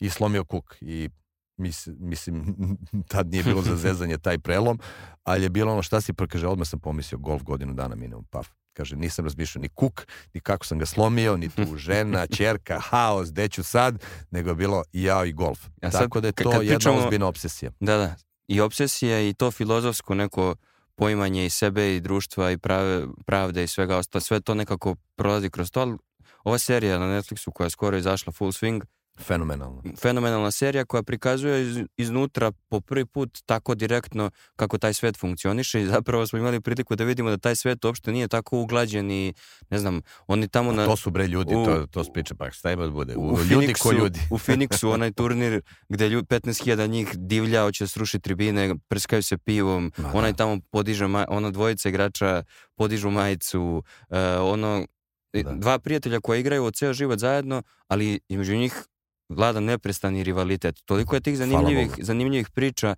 [0.00, 1.08] i slomio kuk i
[1.56, 2.56] mis, mislim,
[3.12, 4.78] tad nije bilo za zezanje taj prelom,
[5.24, 8.24] ali je bilo ono šta si, pa kaže, odmah sam pomislio golf godinu dana minimum,
[8.30, 8.48] paf.
[8.72, 13.32] Kaže, nisam razmišljao ni kuk, ni kako sam ga slomio, ni tu žena, čerka, haos,
[13.32, 15.66] gde ću sad, nego je bilo i ja i golf.
[15.82, 17.70] A sad, Tako da je to jedna pričamo- ozbiljna obsesija.
[17.80, 18.14] Da, da.
[18.48, 20.54] I obsesija i to filozofsko neko
[21.00, 25.50] poimanje i sebe i društva i prave, pravde i svega ostalo, sve to nekako prolazi
[25.50, 25.96] kroz to, ali
[26.44, 28.84] ova serija na Netflixu koja je skoro izašla Full Swing,
[29.20, 29.82] Fenomenalno.
[29.96, 35.82] fenomenalna serija koja prikazuje iz, iznutra po prvi put tako direktno kako taj svet funkcioniše
[35.82, 39.34] i zapravo smo imali priliku da vidimo da taj svet uopšte nije tako uglađen i
[39.70, 40.86] ne znam, oni tamo na...
[40.86, 43.16] To su bre ljudi, u- to, to spiče, pa šta ima da bude?
[43.16, 44.20] u U, ljudi ko Phoenixu- ljudi.
[44.30, 49.38] U Phoenixu onaj turnir gde ljud, 15.000 njih divlja, hoće da sruši tribine, prskaju se
[49.38, 50.36] pivom, Ma, onaj da.
[50.36, 52.42] tamo podiže, ona dvojica igrača
[52.74, 53.62] podižu majicu,
[54.08, 54.86] uh, ono,
[55.34, 55.52] Da.
[55.54, 58.74] dva prijatelja koji igraju od ceo život zajedno, ali između njih
[59.30, 60.80] vlada neprestani rivalitet.
[60.84, 62.94] Toliko je tih zanimljivih, zanimljivih priča.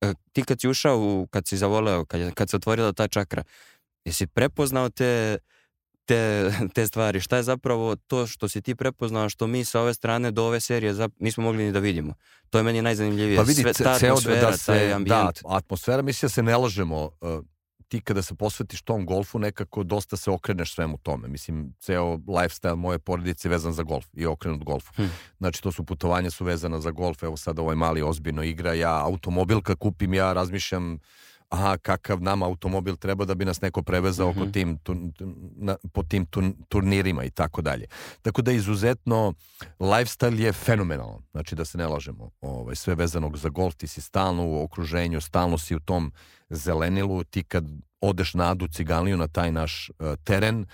[0.00, 3.42] E, Ti kad si ušao, u, kad si zavoleo, kad, kad se otvorila ta čakra,
[4.04, 5.38] jesi prepoznao te,
[6.04, 7.20] te, te stvari?
[7.20, 10.60] Šta je zapravo to što si ti prepoznao, što mi sa ove strane do ove
[10.60, 12.14] serije zap, nismo mogli ni da vidimo?
[12.50, 13.36] To je meni najzanimljivije.
[13.36, 15.40] Pa vidi, Sve, ta atmosfera, da se, taj da, ambijent.
[15.48, 17.44] atmosfera, mislim da se ne lažemo, uh,
[17.88, 21.28] ti kada se posvetiš tom golfu, nekako dosta se okreneš svemu tome.
[21.28, 24.92] Mislim, ceo lifestyle moje porodice je vezan za golf i okrenut golfu.
[24.96, 25.06] Hm.
[25.38, 29.04] Znači, to su putovanja su vezana za golf, evo sad ovaj mali ozbiljno igra, ja
[29.04, 30.98] automobil kad kupim, ja razmišljam
[31.48, 34.38] aha, kakav nama automobil treba da bi nas neko prevezao Mhm.
[34.38, 37.86] oko tim, tu, tu- na, po tim turn- turnirima i tako dalje.
[38.22, 39.32] Tako da izuzetno
[39.80, 42.30] lifestyle je fenomenalan, znači da se ne lažemo.
[42.40, 46.12] Ovaj, sve vezanog za golf, ti si stalno u okruženju, stalno si u tom
[46.50, 47.64] zelenilu, ti kad
[48.00, 50.66] odeš na Adu Ciganliju na taj naš uh, teren,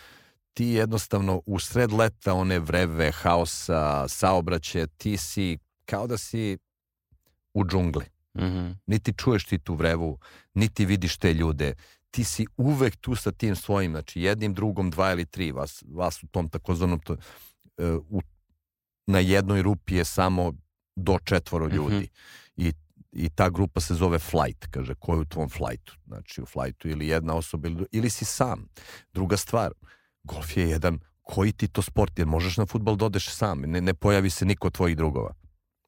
[0.52, 6.58] ti jednostavno u sred leta one vreve, haosa, saobraćaja, ti si kao da si
[7.54, 8.04] u džungli.
[8.38, 8.70] Mhm.
[8.86, 10.18] Niti čuješ ti tu vrevu,
[10.54, 11.74] niti vidiš te ljude.
[12.10, 16.22] Ti si uvek tu sa tim svojim, znači jednim, drugom, dva ili tri vas, vas
[16.22, 17.16] u tom takozvanom to,
[18.08, 18.20] u,
[19.06, 20.52] na jednoj rupi je samo
[20.96, 21.76] do četvoro Mhm.
[21.76, 22.08] ljudi.
[22.56, 22.72] I
[23.12, 25.96] i ta grupa se zove flight, kaže, ko je u tvom flightu?
[26.06, 28.68] Znači, u flightu ili jedna osoba ili, ili si sam.
[29.12, 29.72] Druga stvar,
[30.24, 33.80] golf je jedan, koji ti to sport, jer možeš na futbol da odeš sam, ne,
[33.80, 35.34] ne pojavi se niko od tvojih drugova.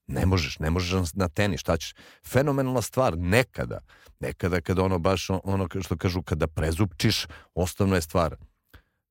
[0.07, 1.95] Ne možeš, ne možeš na tenis, šta ćeš?
[2.27, 3.81] Fenomenalna stvar, nekada,
[4.21, 8.37] nekada kada ono baš, ono što kažu, kada prezupčiš, osnovna je stvar,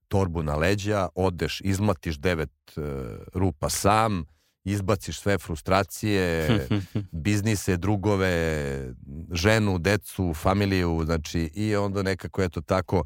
[0.07, 2.83] torbu na leđa, odeš, izmlatiš devet uh,
[3.33, 4.25] rupa sam,
[4.63, 6.67] izbaciš sve frustracije,
[7.25, 8.93] biznise, drugove,
[9.31, 13.05] ženu, decu, familiju, znači i onda nekako eto tako uh,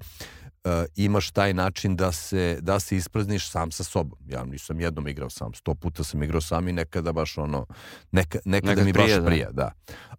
[0.96, 4.20] imaš taj način da se, da se isprazniš sam sa sobom.
[4.28, 7.66] Ja nisam jednom igrao sam, sto puta sam igrao sam i nekada baš ono,
[8.12, 9.26] neka, nekada Nekad mi prije, baš da.
[9.26, 9.72] prija, da.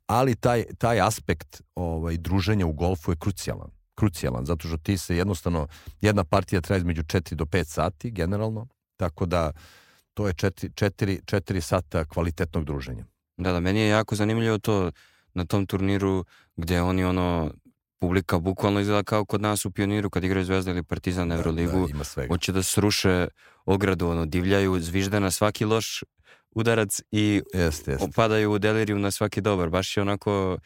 [0.07, 5.17] Ali taj, taj aspekt ovaj, druženja u golfu je krucijalan krucijalan, zato što ti se
[5.17, 5.67] jednostavno,
[6.01, 9.53] jedna partija traje između 4 do 5 sati generalno, tako da
[10.15, 13.05] to je 4, 4, 4 sata kvalitetnog druženja.
[13.37, 14.91] Da, da, meni je jako zanimljivo to
[15.35, 16.25] na tom turniru
[16.57, 17.51] gdje oni ono,
[18.07, 21.89] publika bukvalno izgleda kao kod nas u Pioniru kad igraju Zvezda ili Partizan Euroligu.
[21.89, 22.29] Da, svega.
[22.29, 23.29] Hoće da sruše
[23.65, 26.05] ogradu, ono, divljaju, zvižde na svaki loš
[26.51, 28.11] udarac i Jeste, jeste.
[28.15, 29.69] padaju u deliriju na svaki dobar.
[29.69, 30.59] Baš je onako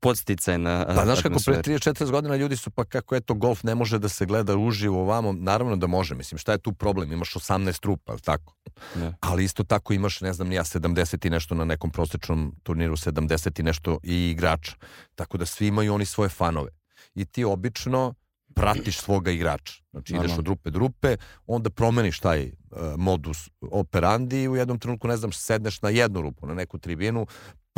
[0.00, 1.78] podsticaj na Pa znaš kako pre atmosferu.
[1.78, 5.32] 30-40 godina ljudi su pa kako eto golf ne može da se gleda uživo ovamo,
[5.32, 8.54] naravno da može, mislim šta je tu problem, imaš 18 trupa, jel tako?
[8.94, 9.12] Da.
[9.20, 13.60] Ali isto tako imaš, ne znam, ja 70 i nešto na nekom prosečnom turniru, 70
[13.60, 14.72] i nešto i igrača.
[15.14, 16.70] Tako da svi imaju oni svoje fanove.
[17.14, 18.14] I ti obično
[18.54, 19.82] pratiš svoga igrača.
[19.90, 20.40] Znači ideš Normalno.
[20.40, 25.16] od rupe do rupe, onda promeniš taj uh, modus operandi i u jednom trenutku, ne
[25.16, 27.26] znam, sedneš na jednu rupu, na neku tribinu,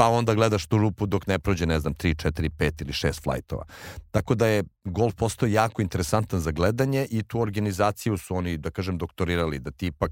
[0.01, 3.23] pa onda gledaš tu rupu dok ne prođe, ne znam, 3, 4, 5 ili 6
[3.23, 3.65] flajtova.
[4.11, 8.71] Tako da je golf postao jako interesantan za gledanje i tu organizaciju su oni, da
[8.71, 10.11] kažem, doktorirali, da ti ipak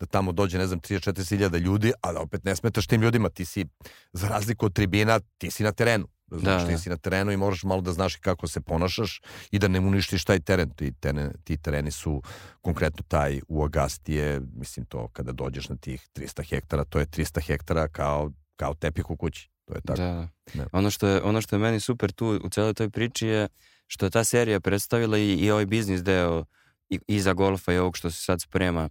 [0.00, 3.28] da tamo dođe, ne znam, 34 hiljada ljudi, a da opet ne smetaš tim ljudima,
[3.28, 3.64] ti si,
[4.12, 6.08] za razliku od tribina, ti si na terenu.
[6.28, 6.78] Znači, Da, ti da.
[6.78, 10.24] si na terenu i moraš malo da znaš kako se ponašaš i da ne uništiš
[10.24, 10.70] taj teren.
[10.70, 12.22] Ti, teren, ti tereni su
[12.60, 17.06] konkretno taj u Agasti je, mislim to, kada dođeš na tih 300 hektara, to je
[17.06, 19.50] 300 hektara kao, kao tepih u kući.
[19.64, 20.00] To je tako.
[20.00, 20.28] Da, da.
[20.54, 20.66] Da.
[20.72, 23.48] Ono, što je, ono što je meni super tu u celoj toj priči je
[23.86, 26.44] što je ta serija predstavila i, i ovaj biznis deo
[26.88, 28.88] i, iza golfa i ovog što se sad sprema,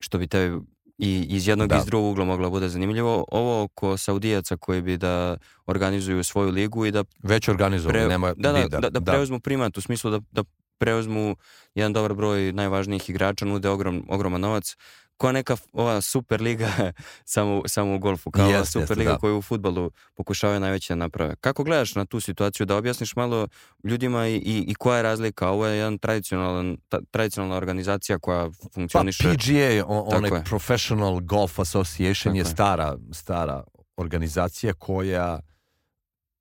[0.00, 0.60] što bi tebi
[0.98, 1.76] i iz jednog Da.
[1.76, 3.24] i iz drugog ugla moglo bude zanimljivo.
[3.28, 8.52] Ovo oko Saudijaca koji bi da organizuju svoju ligu i da Već pre- nema da,
[8.52, 8.78] da, vida.
[8.80, 10.44] da, da preuzmu primat u smislu da, da
[10.78, 11.36] preuzmu
[11.74, 14.76] jedan dobar broj najvažnijih igrača, nude ogrom, ogroman novac.
[15.16, 16.68] Koja neka ova super liga
[17.24, 19.18] samo, samo u golfu, kao ova Jeste, super jeste, liga da.
[19.18, 21.36] koju u futbalu pokušavaju najveće da naprave.
[21.40, 23.48] Kako gledaš na tu situaciju da objasniš malo
[23.84, 25.48] ljudima i, i, i koja je razlika?
[25.48, 29.22] Ovo je jedan tradicionalan, ta, tradicionalna organizacija koja Pa funkcioniše.
[29.22, 30.44] PGA, on, Tako onaj je.
[30.44, 32.44] Professional Golf Association Tako je je.
[32.44, 33.64] stara, stara
[33.96, 35.40] organizacija koja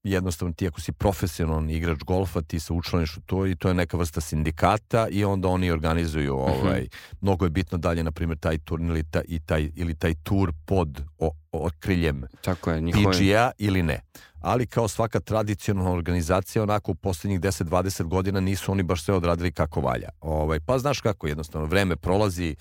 [0.04, 3.74] jednostavno ti ako si profesionalni igrač golfa ti se učlaniš u to i to je
[3.74, 6.88] neka vrsta sindikata i onda oni organizuju ovaj
[7.22, 10.54] mnogo je bitno dalje na primjer taj turnir ili taj, i taj, ili taj tur
[10.66, 13.18] pod o, okriljem Tako je, njihove...
[13.18, 14.00] PGA ili ne.
[14.42, 19.52] Ali kao svaka tradicionalna organizacija, onako u poslednjih 10-20 godina nisu oni baš sve odradili
[19.52, 20.10] kako valja.
[20.22, 22.56] Ovaj, pa znaš kako jednostavno, vreme prolazi,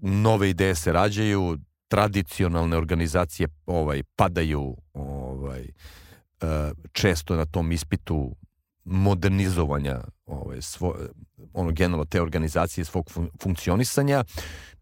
[0.00, 5.66] nove ideje se rađaju, tradicionalne organizacije ovaj padaju ovaj
[6.92, 8.36] često na tom ispitu
[8.84, 10.94] modernizovanja ovaj svo,
[11.52, 14.24] ono generalno te organizacije svog fun, funkcionisanja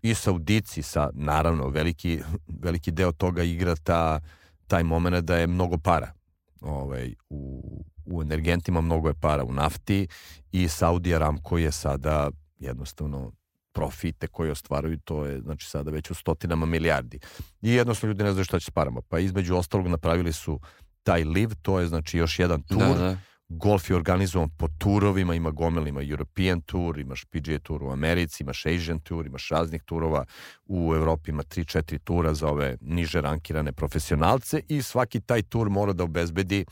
[0.03, 4.21] i Saudici sa naravno veliki veliki deo toga igra ta
[4.67, 6.12] taj moment da je mnogo para
[6.61, 10.09] ovaj u u energentima mnogo je para u nafti
[10.53, 13.33] i Saudi Aramco je sada jednostavno
[13.73, 17.19] profite koje ostvaruju, to je znači sada već u stotinama milijardi.
[17.62, 19.01] I jednostavno ljudi ne znaju šta će s parama.
[19.09, 20.61] Pa između ostalog napravili su
[21.05, 22.79] taj live, to je znači još jedan tur.
[22.79, 23.17] Da, da.
[23.49, 28.43] Golf je organizovan po turovima, ima gomel, ima European Tour, imaš PGA Tour u Americi,
[28.43, 30.25] imaš Asian Tour, imaš raznih turova,
[30.67, 35.93] u Evropi ima 3-4 tura za ove niže rankirane profesionalce i svaki taj tur mora
[35.93, 36.64] da obezbedi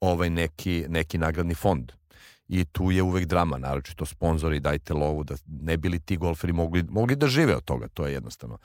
[0.00, 1.92] ovaj neki, neki nagradni fond.
[2.48, 6.84] I tu je uvek drama, naročito sponzori, dajte lovu, da ne bili ti golferi mogli,
[6.88, 8.58] mogli da žive od toga, to je jednostavno.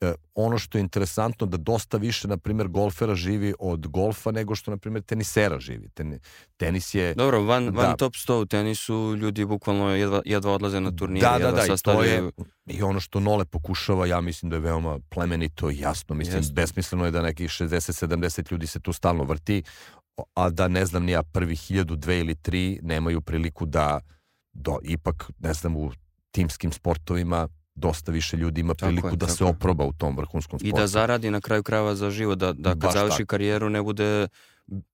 [0.00, 4.54] E, ono što je interesantno da dosta više, na primjer, golfera živi od golfa nego
[4.54, 5.88] što, na primjer, tenisera živi.
[5.88, 6.18] Ten,
[6.56, 7.14] tenis je...
[7.14, 7.96] Dobro, van, van Da.
[7.96, 11.74] top 100 u tenisu ljudi bukvalno jedva, jedva odlaze na turnire, Da, da, jedva da,
[11.74, 12.30] i to je
[12.66, 16.52] i ono što Nole pokušava, ja mislim da je veoma plemenito i jasno, mislim, Jeste.
[16.52, 19.62] besmisleno je da nekih 60-70 ljudi se tu stalno vrti,
[20.34, 24.00] a da ne znam ni ja prvi hiljadu, dve ili tri nemaju priliku da
[24.52, 25.92] do, ipak, ne znam, u
[26.30, 29.48] timskim sportovima dosta više ljudi ima Tako priliku je, da tako se je.
[29.48, 30.80] oproba u tom vrhunskom I sportu.
[30.82, 33.26] da zaradi na kraju krajeva za život, da, da kad Baš završi tako.
[33.26, 34.28] karijeru ne bude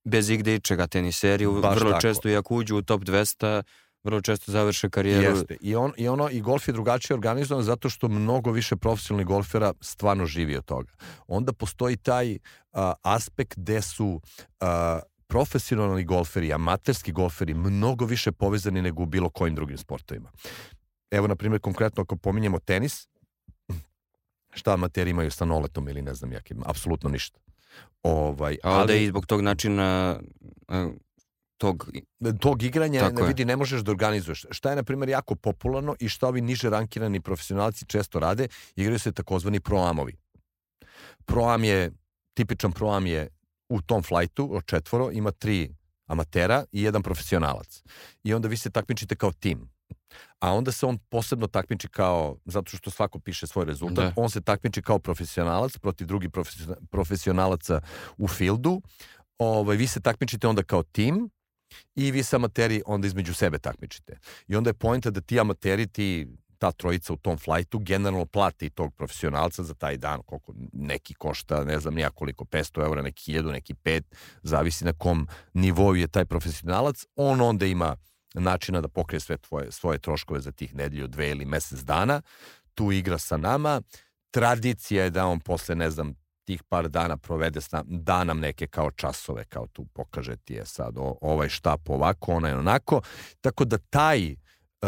[0.04, 1.46] bez igde ičega teniseri.
[1.46, 2.00] Baš vrlo tako.
[2.00, 3.62] često i ako uđu u top 200,
[4.04, 5.36] vrlo često završe karijeru.
[5.36, 5.56] Jeste.
[5.60, 9.72] I, on, I ono, i golf je drugačije organizovan zato što mnogo više profesionalnih golfera
[9.80, 10.92] stvarno živi od toga.
[11.26, 12.38] Onda postoji taj
[12.72, 14.20] a, aspekt gde su
[14.60, 20.30] a, profesionalni golferi, amaterski golferi mnogo više povezani nego u bilo kojim drugim sportovima.
[21.14, 23.08] Evo, na primjer, konkretno ako pominjemo tenis,
[24.50, 27.40] šta amateri imaju sa noletom ili ne znam jakim, apsolutno ništa.
[28.02, 30.20] Ovaj, A ovde i zbog tog načina
[31.58, 31.90] tog
[32.40, 33.26] tog igranja Tako ne je.
[33.26, 34.46] vidi ne možeš da organizuješ.
[34.50, 38.98] Šta je na primjer jako popularno i šta ovi niže rankirani profesionalci često rade, igraju
[38.98, 40.16] se takozvani proamovi.
[41.24, 41.90] Proam je
[42.34, 43.28] tipičan proam je
[43.68, 45.74] u tom flajtu od četvoro ima tri
[46.06, 47.82] amatera i jedan profesionalac.
[48.24, 49.70] I onda vi se takmičite kao tim.
[50.40, 54.12] A onda se on posebno takmiči kao, zato što svako piše svoj rezultat, Da.
[54.16, 57.80] on se takmiči kao profesionalac protiv drugih profesio- profesionalaca
[58.18, 58.82] u fildu.
[59.38, 61.30] Ovaj, vi se takmičite onda kao tim
[61.94, 64.18] i vi se amateri onda između sebe takmičite.
[64.48, 66.26] I onda je pojenta da ti amateri, ti
[66.58, 71.64] ta trojica u tom flajtu generalno plati tog profesionalca za taj dan, koliko neki košta,
[71.64, 74.02] ne znam nija koliko, 500 eura, neki 1000, neki 5,
[74.42, 77.96] zavisi na kom nivou je taj profesionalac, on onda ima
[78.40, 82.22] načina da pokrije sve tvoje, svoje troškove za tih nedelju, dve ili mesec dana,
[82.74, 83.82] tu igra sa nama,
[84.30, 88.40] tradicija je da on posle, ne znam, tih par dana provede s nam, da nam
[88.40, 93.00] neke kao časove, kao tu pokaže ti je sad o, ovaj štap ovako, onaj onako,
[93.40, 94.36] tako da taj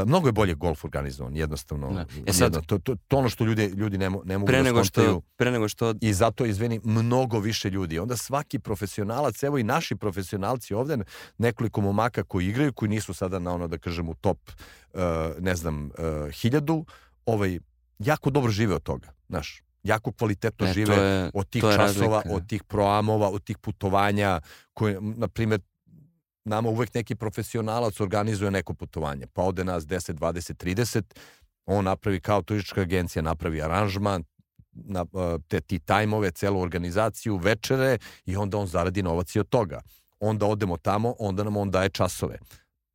[0.05, 1.93] mnogo je bolje golf organizovan, jednostavno.
[1.93, 2.07] Da.
[2.27, 4.63] E sad- jedno, to, to, to ono što ljudi, ljudi ne, ne mogu pre da
[4.63, 5.11] nego skontaju.
[5.11, 7.99] što pre nego što I zato, izveni, mnogo više ljudi.
[7.99, 10.99] Onda svaki profesionalac, evo i naši profesionalci ovde,
[11.39, 14.39] nekoliko momaka koji igraju, koji nisu sada na ono, da kažem, u top,
[14.95, 15.01] uh,
[15.39, 16.85] ne znam, uh, hiljadu,
[17.27, 17.59] ovaj,
[17.99, 19.63] jako dobro žive od toga, znaš.
[19.83, 22.37] Jako kvalitetno ne, žive je, od tih časova, razlika.
[22.37, 24.41] od tih proamova, od tih putovanja,
[24.75, 25.61] koje, na primjer,
[26.47, 31.03] nama uvek neki profesionalac organizuje neko putovanje, pa ode nas 10, 20, 30,
[31.67, 34.25] on napravi kao turistička agencija, napravi aranžman,
[34.73, 39.49] na, uh, te ti tajmove, celu organizaciju, večere i onda on zaradi novac i od
[39.49, 39.81] toga.
[40.21, 42.39] Onda odemo tamo, onda nam on daje časove,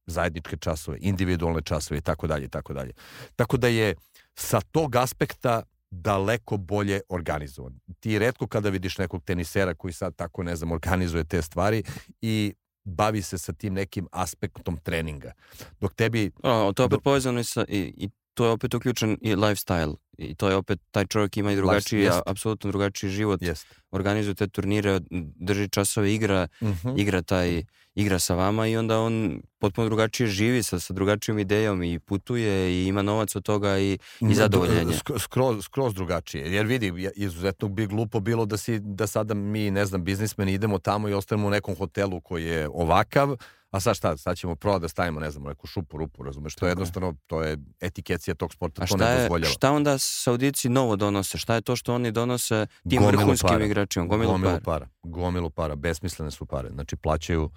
[0.05, 2.93] zajedničke časove, individualne časove i tako dalje tako dalje.
[3.35, 3.95] Tako da je
[4.35, 7.79] sa tog aspekta daleko bolje organizovan.
[7.99, 11.83] Ti redko kada vidiš nekog tenisera koji sad tako, ne znam, organizuje te stvari
[12.21, 15.33] i bavi se sa tim nekim aspektom treninga.
[15.81, 19.17] Dok tebi O, to je opet povezano i sa, i, i to je opet uključen
[19.21, 19.95] i lifestyle.
[20.17, 23.41] I to je opet, taj čovjek ima i drugačiji, a- apsolutno drugačiji život.
[23.41, 23.65] jest.
[23.91, 24.99] Organizuje te turnire,
[25.35, 26.99] drži časove, igra, Uh -huh.
[26.99, 27.63] igra taj,
[27.95, 32.51] igra sa vama i onda on potpuno drugačije živi sa, sa drugačijom idejom i putuje
[32.73, 34.93] i ima novac od toga i, i zadovoljenje.
[34.93, 36.53] Sk- Skroz, skroz drugačije.
[36.53, 40.79] Jer vidi, izuzetno bi glupo bilo da, si, da sada mi, ne znam, biznismeni idemo
[40.79, 43.37] tamo i ostanemo u nekom hotelu koji je ovakav,
[43.71, 46.65] a sad šta, sad ćemo prvo da stavimo, ne znam, neku šupu, rupu, razumeš, to
[46.65, 46.71] je je.
[46.71, 49.51] jednostavno, to je etikecija tog sporta, A to ne dozvoljava.
[49.51, 51.37] šta onda Saudici novo donose?
[51.37, 53.65] Šta je to što oni donose tim Gomilu vrhunskim para.
[53.65, 54.05] igračima?
[54.05, 54.61] Gomilu, Gomilu para.
[54.61, 54.87] para.
[55.03, 56.69] Gomilu para, besmislene su pare.
[56.69, 57.49] Znači plaćaju,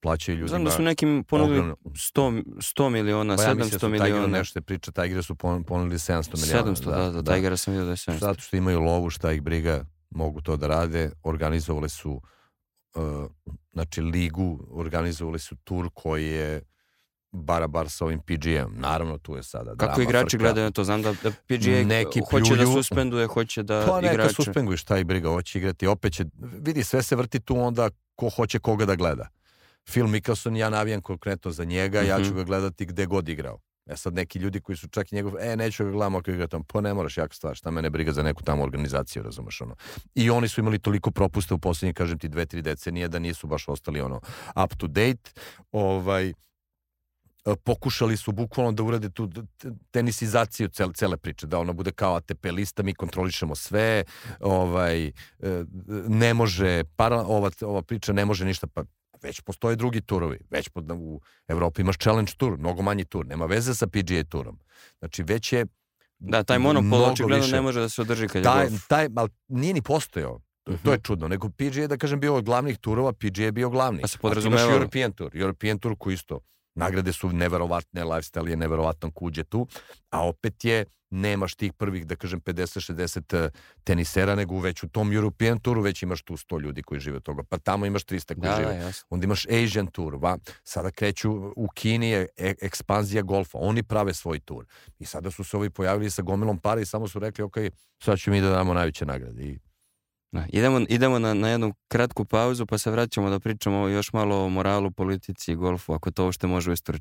[0.00, 0.48] plaćaju ljudima.
[0.48, 1.76] Znam da su nekim ponudili ogromno.
[1.84, 4.38] 100, 100 miliona, pa ja mislim da 700 su Tigeru miliona.
[4.38, 6.70] nešto se priča, Tigre su pon- ponudili 700 miliona.
[6.70, 8.18] 700, da, da, da, Tigera sam vidio da je 700.
[8.18, 11.10] Zato što imaju lovu, šta ih briga, mogu to da rade.
[11.22, 12.20] Organizovali su
[13.72, 16.62] znači ligu, organizovali su tur koji je
[17.32, 18.74] bara bar sa ovim PG-em.
[18.74, 20.38] Naravno, tu je sada Kako drama, igrači frka.
[20.38, 20.84] gledaju na to?
[20.84, 22.72] Znam da, da PGA Neki hoće da pljuju.
[22.74, 24.34] suspenduje, hoće da Pa neka igrače...
[24.34, 26.24] suspenguju, šta ih briga, hoće igrati, opet će,
[26.56, 29.28] vidi, sve se vrti tu onda ko hoće koga da gleda.
[29.84, 32.34] Phil Mickelson, ja navijam konkretno za njega, ja ću Mhm.
[32.34, 33.58] ga gledati gde god igrao.
[33.86, 36.46] E sad neki ljudi koji su čak i njegov, e neću ga gledam ako igra
[36.46, 39.74] tamo, pa ne moraš jaka stvar, šta mene briga za neku tamo organizaciju, razumeš ono.
[40.14, 43.46] I oni su imali toliko propusta u poslednjih, kažem ti, dve, tri decenije da nisu
[43.46, 44.20] baš ostali ono
[44.64, 45.30] up to date.
[45.72, 46.34] Ovaj, e,
[47.64, 49.30] pokušali su bukvalno da urade tu
[49.90, 54.04] tenisizaciju cele, cele priče, da ona bude kao ATP lista, mi kontrolišemo sve,
[54.40, 55.12] ovaj, e,
[56.08, 58.84] ne može, para, ova, ova priča ne može ništa, pa
[59.22, 63.46] već postoje drugi turovi, već pod, u Evropi imaš challenge tur, mnogo manji tur, nema
[63.46, 64.58] veze sa PGA turom.
[64.98, 65.66] Znači već je
[66.18, 68.86] Da, taj monopol očigledno ne može da se održi kad je taj, golf.
[68.88, 70.40] taj, ali nije ni postojao.
[70.64, 73.70] To, to je čudno, nego PGA da kažem, bio od glavnih turova, PGA je bio
[73.70, 74.00] glavni.
[74.00, 74.72] Pa se ti podrazumevalo.
[74.72, 76.40] European Tour, European Tour koji isto,
[76.74, 79.66] nagrade su neverovatne, lifestyle je neverovatan kuđe tu,
[80.10, 83.50] a opet je nemaš tih prvih, da kažem, 50-60 eh,
[83.84, 87.22] tenisera, nego već u tom European Touru već imaš tu 100 ljudi koji žive od
[87.22, 87.42] toga.
[87.42, 88.78] Pa tamo imaš 300 koji Da, žive.
[88.84, 88.92] da.
[89.10, 94.14] Onda imaš Asian Tour, va, sada kreću u Kini je e- ekspanzija golfa, oni prave
[94.14, 94.66] svoj tur.
[94.98, 97.56] I sada su se ovi pojavili sa gomilom para i samo su rekli, ok,
[98.02, 99.42] sad ćemo mi da damo najveće nagrade.
[99.42, 99.58] I
[100.32, 104.44] Da, idemo idemo na, na jednu kratku pauzu pa se vraćamo da pričamo još malo
[104.44, 106.92] o moralu, politici i golfu, ako to uopšte može u istu.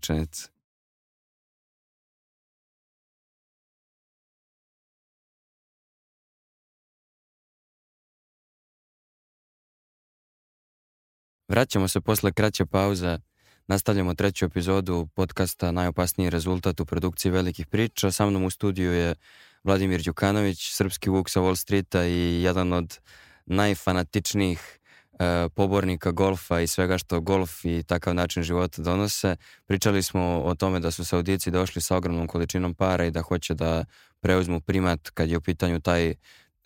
[11.47, 13.17] Vraćamo se posle kraće pauze.
[13.67, 18.11] Nastavljamo treću epizodu podcasta Najopasniji rezultat u produkciji velikih priča.
[18.11, 19.15] Sa mnom u studiju je
[19.63, 22.99] Vladimir Đukanović, srpski vuk sa Wall Streeta i jedan od
[23.45, 24.79] najfanatičnijih
[25.19, 29.35] e, pobornika golfa i svega što golf i takav način života donose.
[29.65, 33.53] Pričali smo o tome da su Saudici došli sa ogromnom količinom para i da hoće
[33.53, 33.85] da
[34.19, 36.13] preuzmu primat kad je u pitanju taj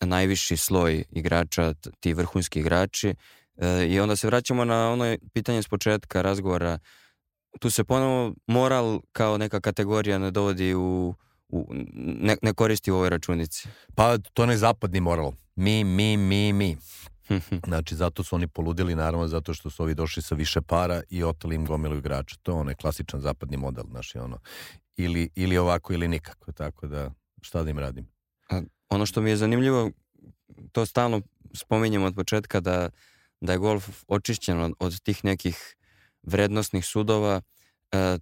[0.02, 3.16] najviši sloj igrača, ti vrhunski igrači.
[3.58, 6.80] E, I onda se vraćamo na ono pitanje s početka razgovora.
[7.60, 11.16] Tu se ponovo moral kao neka kategorija ne dovodi u,
[11.50, 13.68] u ne, ne koristi u ovoj računici.
[13.96, 15.32] Pa to onaj zapadni moral.
[15.56, 16.78] Mi, mi, mi, mi.
[17.68, 21.24] Znači, zato su oni poludili, naravno, zato što su ovi došli sa više para i
[21.24, 22.36] otali im gomilu igrača.
[22.44, 24.40] To je onaj klasičan zapadni model, znaš, ono.
[24.98, 28.08] Ili, ili ovako, ili nikako, tako da, šta da im radim?
[28.90, 29.92] ono što mi je zanimljivo,
[30.72, 31.22] to stalno
[31.54, 32.90] spominjemo od početka da,
[33.42, 35.76] da je golf očišćen od, od tih nekih
[36.24, 37.42] vrednostnih sudova,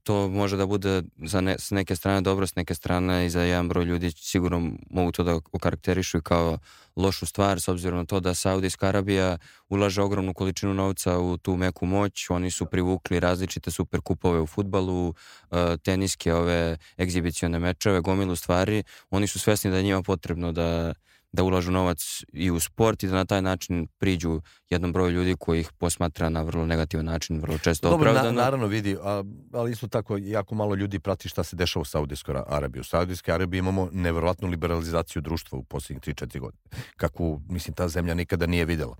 [0.03, 3.41] to može da bude za ne, s neke strane dobro, s neke strane i za
[3.41, 6.57] jedan broj ljudi sigurno mogu to da okarakterišu kao
[6.95, 9.37] lošu stvar s obzirom na to da Saudijska Arabija
[9.69, 14.47] ulaže ogromnu količinu novca u tu meku moć, oni su privukli različite super kupove u
[14.47, 15.13] futbalu,
[15.51, 20.93] e, teniske ove egzibicione mečeve, gomilu stvari, oni su svesni da njima potrebno da
[21.33, 25.35] da ulažu novac i u sport i da na taj način priđu jednom broju ljudi
[25.39, 28.41] koji ih posmatra na vrlo negativan način, vrlo često Dobro, na, opravdano.
[28.41, 29.23] naravno vidi, a,
[29.53, 32.81] ali isto tako jako malo ljudi prati šta se dešava u Saudijskoj Ara- Arabiji.
[32.81, 36.61] U Saudijskoj Arabiji imamo neverovatnu liberalizaciju društva u posljednjih 3-4 godine.
[36.97, 38.95] Kakvu, mislim, ta zemlja nikada nije videla.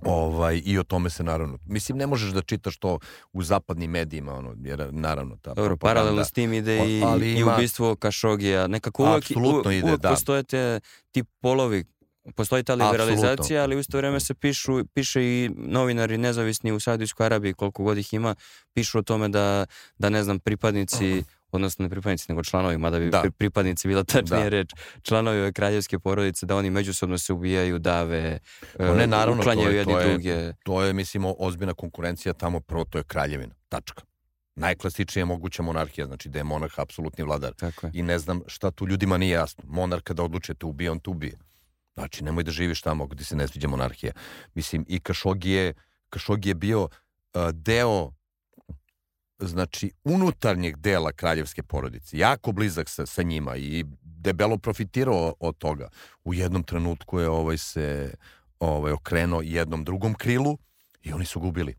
[0.00, 1.58] Ovaj, I o tome se naravno...
[1.66, 2.98] Mislim, ne možeš da čitaš to
[3.32, 7.40] u zapadnim medijima, ono, jer naravno ta Dobro, paralelno s tim ide i, Ali i
[7.40, 8.66] ima- ubistvo Kašogija.
[8.66, 10.08] Nekako uvek, uvek, ide, uvek da.
[10.08, 10.80] postoje te,
[11.10, 11.84] ti polovi
[12.34, 13.62] Postoji ta liberalizacija, Apsolutno.
[13.62, 17.98] ali u isto vreme se pišu, piše i novinari nezavisni u Saudijskoj Arabiji, koliko god
[17.98, 18.34] ih ima,
[18.74, 19.66] pišu o tome da,
[19.98, 23.22] da ne znam, pripadnici, odnosno ne pripadnici, nego članovi, mada bi Da.
[23.22, 24.48] pri- pripadnici bila tačnija Da.
[24.48, 24.70] reč,
[25.02, 28.38] članovi ove kraljevske porodice, da oni međusobno se ubijaju, dave,
[28.76, 30.52] Pa ne, naravno, to uklanjaju je- jedni to je- druge.
[30.64, 34.02] To je, mislimo, ozbiljna konkurencija tamo, prvo to je kraljevina, tačka.
[34.56, 37.52] Najklasičnija moguća monarhija, znači da je monarh apsolutni vladar.
[37.52, 37.90] Tako je.
[37.94, 39.64] I ne znam šta tu ljudima nije jasno.
[39.66, 41.38] Monar kada odluče te ubije, on te ubije.
[41.94, 44.12] Znači, nemoj da živiš tamo gdje se ne sviđa monarhija.
[44.54, 45.74] Mislim, i Kašogi je,
[46.10, 46.90] Kašogi je bio uh,
[47.52, 48.12] deo
[49.40, 55.88] znači unutarnjeg dela kraljevske porodice, jako blizak sa, sa njima i debelo profitirao od toga.
[56.24, 58.14] U jednom trenutku je ovaj se
[58.60, 60.58] ovaj okrenuo jednom drugom krilu
[61.02, 61.74] i oni su gubili.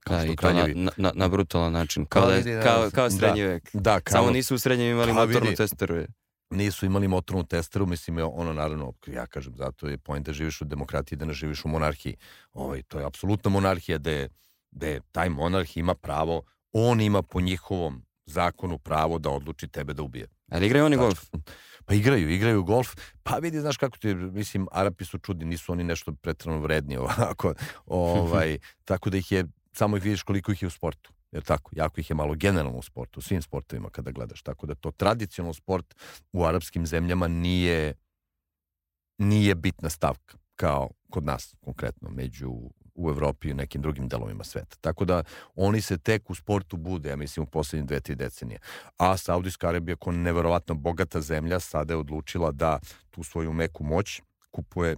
[0.00, 0.80] Kao Da, što i to na, kraljevi.
[0.80, 2.06] na, na, na brutalan način.
[2.06, 3.48] Kao, Pa da je- vidi, da, kao, kao srednji da.
[3.48, 3.70] vek.
[3.72, 5.56] Da, kao, Samo nisu u srednjem imali Pa motornu vidi.
[5.56, 6.04] testeru.
[6.50, 10.60] nisu imali motornu testeru, mislim, je ono naravno, ja kažem, zato je point da živiš
[10.60, 12.16] u demokratiji, da ne živiš u monarhiji.
[12.52, 14.28] Ovaj, to je apsolutna monarhija, da je,
[14.70, 16.42] da je taj monarh ima pravo,
[16.72, 20.26] on ima po njihovom zakonu pravo da odluči tebe da ubije.
[20.50, 21.20] Ali igraju oni golf.
[21.84, 22.94] Pa igraju, igraju golf.
[23.22, 27.54] Pa vidi, znaš kako ti, mislim, Arapi su čudni, nisu oni nešto pretrano vredni ovako.
[27.86, 31.12] Ovaj, tako da ih je, samo ih vidiš koliko ih je u sportu.
[31.32, 34.42] Jer tako, jako ih je malo generalno u sportu, u svim sportovima kada gledaš.
[34.42, 35.94] Tako da to tradicionalno sport
[36.32, 37.94] u arapskim zemljama nije
[39.18, 42.52] nije bitna stavka kao kod nas konkretno među
[43.02, 44.76] u Evropi i nekim drugim delovima sveta.
[44.80, 45.22] Tako da
[45.54, 48.58] oni se tek u sportu bude, ja mislim, u poslednje dve, tri decenije.
[48.96, 52.78] A Saudijska Arabija, kao neverovatno bogata zemlja, sada je odlučila da
[53.10, 54.96] tu svoju meku moć kupuje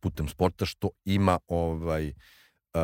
[0.00, 2.82] putem sporta, što ima ovaj uh,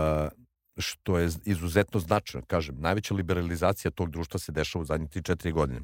[0.79, 2.47] što je izuzetno značajno.
[2.47, 5.81] Kažem, najveća liberalizacija tog društva se dešava u zadnjih 3-4 godine.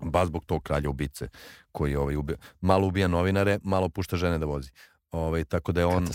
[0.00, 1.28] Ba zbog tog kralja ubice
[1.72, 4.70] koji ovaj, ubija, malo ubija novinare, malo pušta žene da vozi.
[5.10, 6.06] Ovaj, tako da je on, on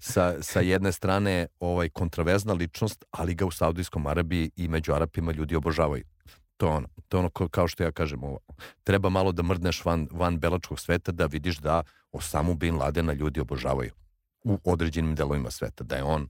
[0.00, 5.32] sa, sa jedne strane ovaj kontravezna ličnost, ali ga u Saudijskom Arabiji i među Arapima
[5.32, 6.04] ljudi obožavaju.
[6.56, 8.38] To je ono, to je ono kao, što ja kažem, ovo,
[8.84, 13.40] treba malo da mrdneš van, van belačkog sveta da vidiš da Osamu Bin Ladena ljudi
[13.40, 13.90] obožavaju
[14.44, 16.28] u određenim delovima sveta, da je on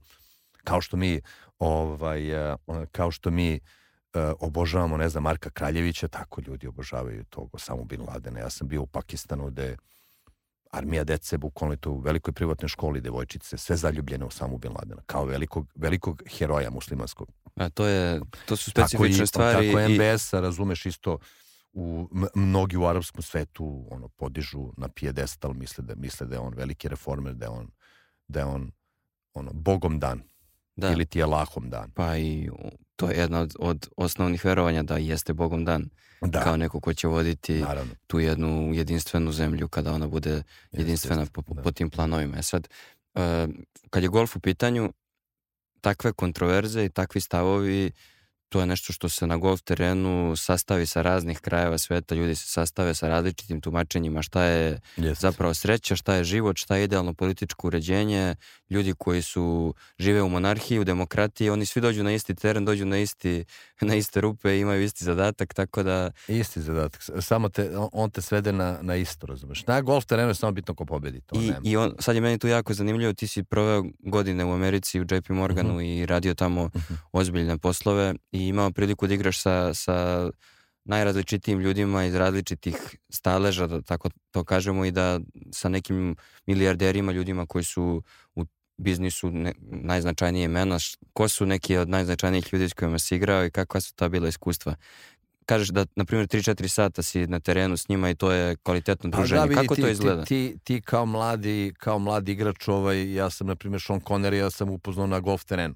[0.63, 1.21] kao što mi
[1.59, 2.55] ovaj, eh,
[2.91, 3.59] kao što mi
[4.39, 8.39] obožavamo, ne znam, Marka Kraljevića, tako ljudi obožavaju tog Osamu Bin Ladena.
[8.39, 9.77] Ja sam bio u Pakistanu gde
[10.73, 15.01] armija dece, bukvalno to u velikoj privatnoj školi devojčice, sve zaljubljene u Samu Bin Ladena,
[15.05, 17.27] kao velikog, velikog heroja muslimanskog.
[17.55, 19.71] A to, je, to su specifične tako i, stvari.
[19.71, 21.17] Tako i MBS-a, razumeš isto,
[21.73, 26.53] u, mnogi u arapskom svetu ono podižu na pijedestal, misle da, misle da je on
[26.53, 27.71] veliki reformer, da je on,
[28.27, 28.71] da je on
[29.33, 30.21] ono, bogom dan.
[30.75, 30.91] Da.
[30.91, 31.91] Ili ti je lahom dan.
[31.91, 32.49] Pa i
[32.95, 35.89] to je jedna od, od osnovnih verovanja da jeste bogom dan.
[36.25, 36.43] Da.
[36.43, 37.93] Kao neko ko će voditi Naravno.
[38.07, 41.61] tu jednu jedinstvenu zemlju kada ona bude jedinstvena jeste, po, da.
[41.61, 42.37] po tim planovima.
[42.37, 42.67] E sad,
[43.13, 43.21] uh,
[43.89, 44.93] kad je golf u pitanju,
[45.81, 47.91] takve kontroverze i takvi stavovi
[48.53, 52.47] to je nešto što se na golf terenu sastavi sa raznih krajeva sveta, ljudi se
[52.47, 55.21] sastave sa različitim tumačenjima šta je yes.
[55.21, 58.35] zapravo sreća, šta je život, šta je idealno političko uređenje,
[58.73, 62.85] ljudi koji su žive u monarhiji, u demokratiji, oni svi dođu na isti teren, dođu
[62.85, 63.45] na, isti,
[63.81, 66.11] na iste rupe, imaju isti zadatak, tako da...
[66.27, 69.67] Isti zadatak, samo te, on te svede na, na isto, razumeš.
[69.67, 71.21] Na golf terenu je samo bitno ko pobedi.
[71.21, 74.53] To I, i on, sad je meni tu jako zanimljivo, ti si proveo godine u
[74.53, 75.85] Americi, u JP Morganu uh mhm.
[75.85, 76.03] -huh.
[76.03, 76.93] i radio tamo uh mhm.
[76.93, 76.97] -huh.
[77.11, 80.29] ozbiljne poslove i imao priliku da igraš sa, sa
[80.85, 82.75] najrazličitijim ljudima iz različitih
[83.09, 85.19] staleža, da tako to kažemo, i da
[85.51, 86.15] sa nekim
[86.45, 88.03] milijarderima, ljudima koji su
[88.77, 90.77] biznisu ne, najznačajnije imena,
[91.13, 94.27] ko su neki od najznačajnijih ljudi s kojima si igrao i kakva su ta bila
[94.27, 94.75] iskustva?
[95.45, 99.11] Kažeš da, na primjer, 3-4 sata si na terenu s njima i to je kvalitetno
[99.11, 99.39] pa druženje.
[99.39, 100.23] Da, vidi, Kako ti, to izgleda?
[100.23, 104.33] Ti, ti, ti kao mladi, kao mladi igrač, ovaj, ja sam, na primjer, Sean Connery,
[104.33, 105.75] ja sam upoznao na golf terenu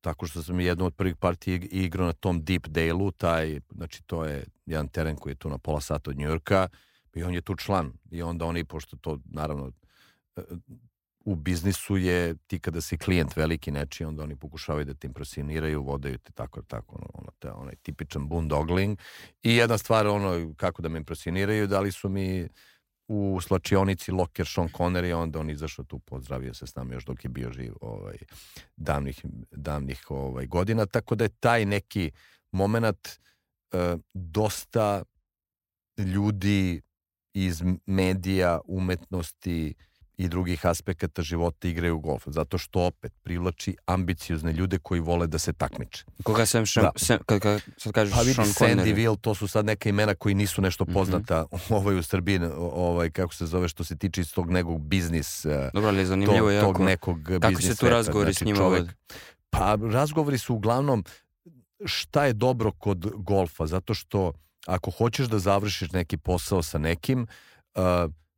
[0.00, 4.24] tako što sam jednu od prvih partija igrao na tom Deep Dale-u, taj, znači to
[4.24, 6.68] je jedan teren koji je tu na pola sata od Njujorka
[7.14, 9.72] i on je tu član i onda oni, pošto to naravno
[10.36, 10.42] e,
[11.28, 15.82] u biznisu je ti kada si klijent veliki nečiji, onda oni pokušavaju da te impresioniraju,
[15.82, 18.98] vodaju te tako, tako, ono, ono te, onaj tipičan boondogling
[19.42, 22.48] i jedna stvar, ono, kako da me impresioniraju, da li su mi
[23.08, 27.24] u slačionici Locker Sean Connery, onda on izašao tu, pozdravio se s nama još dok
[27.24, 28.16] je bio živ ovaj,
[28.76, 32.10] davnih, davnih ovaj, godina, tako da je taj neki
[32.52, 33.08] moment
[33.72, 35.02] eh, dosta
[35.98, 36.80] ljudi
[37.34, 39.74] iz medija, umetnosti,
[40.18, 45.38] i drugih aspekata života igraju golf, zato što opet privlači ambiciozne ljude koji vole da
[45.38, 46.04] se takmiče.
[46.22, 46.90] Koga sam šem, da.
[46.96, 50.34] sem, kad, kad, sad kažeš pa vidi, Sandy Will, to su sad neka imena koji
[50.34, 50.92] nisu nešto mhm.
[50.92, 51.74] poznata mm -hmm.
[51.74, 55.70] ovaj u Srbiji, ovaj, kako se zove, što se tiče iz tog nekog biznis, eh,
[55.74, 56.72] Dobro, ali zanimljivo to, jako.
[56.72, 58.90] tog nekog Kako se tu razgovori znači, s njima čovek,
[59.50, 61.04] Pa razgovori su uglavnom
[61.84, 64.32] šta je dobro kod golfa, zato što
[64.66, 67.26] ako hoćeš da završiš neki posao sa nekim,
[67.74, 67.82] uh,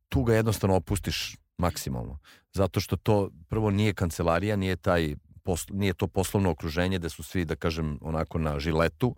[0.09, 2.19] tu ga jednostavno opustiš maksimalno.
[2.53, 7.23] Zato što to prvo nije kancelarija, nije taj posl, nije to poslovno okruženje da su
[7.23, 9.15] svi da kažem onako na žiletu,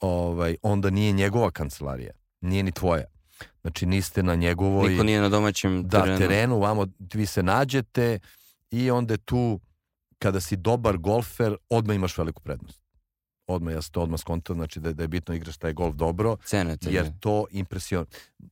[0.00, 3.04] ovaj onda nije njegova kancelarija, nije ni tvoja.
[3.60, 6.18] Znači niste na njegovoj Niko nije na domaćem da, terenu.
[6.18, 8.18] terenu, vamo vi se nađete
[8.70, 9.60] i onda tu
[10.18, 12.80] kada si dobar golfer, odmah imaš veliku prednost.
[13.46, 16.36] Odmah, ja sam to odmah skontao, znači da, da je bitno igraš taj golf dobro,
[16.44, 18.06] Cenete, jer to impresion...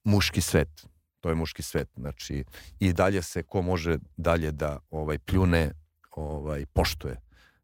[0.04, 0.86] Muški svet,
[1.20, 1.88] to je muški svet.
[1.96, 2.44] Znači,
[2.80, 5.72] i dalje se ko može dalje da ovaj pljune,
[6.10, 7.16] ovaj poštuje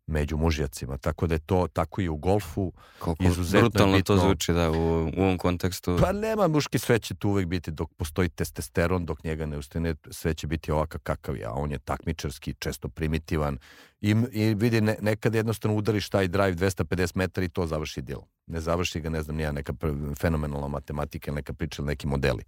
[0.06, 0.98] među mužjacima.
[0.98, 2.72] Tako da je to tako i u golfu.
[2.98, 4.16] Koliko izuzetno brutalno bitno.
[4.16, 4.74] to zvuči da, u,
[5.16, 5.96] u ovom kontekstu.
[6.00, 9.94] Pa nema, muški sve će tu uvek biti dok postoji testosteron, dok njega ne ustane,
[10.10, 13.58] sve će biti ovakav kakav je, a on je takmičarski, često primitivan.
[14.00, 18.20] I, i vidi, ne, nekad jednostavno udariš taj drive 250 metara i to završi djel.
[18.46, 19.72] Ne završi ga, ne znam, nija neka
[20.20, 22.44] fenomenalna matematika ili neka priča ili neki modeli.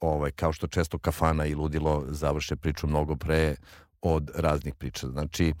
[0.00, 3.56] Ovaj, kao što često kafana i ludilo završe priču mnogo pre
[4.02, 5.06] od raznih priča.
[5.08, 5.54] Znači,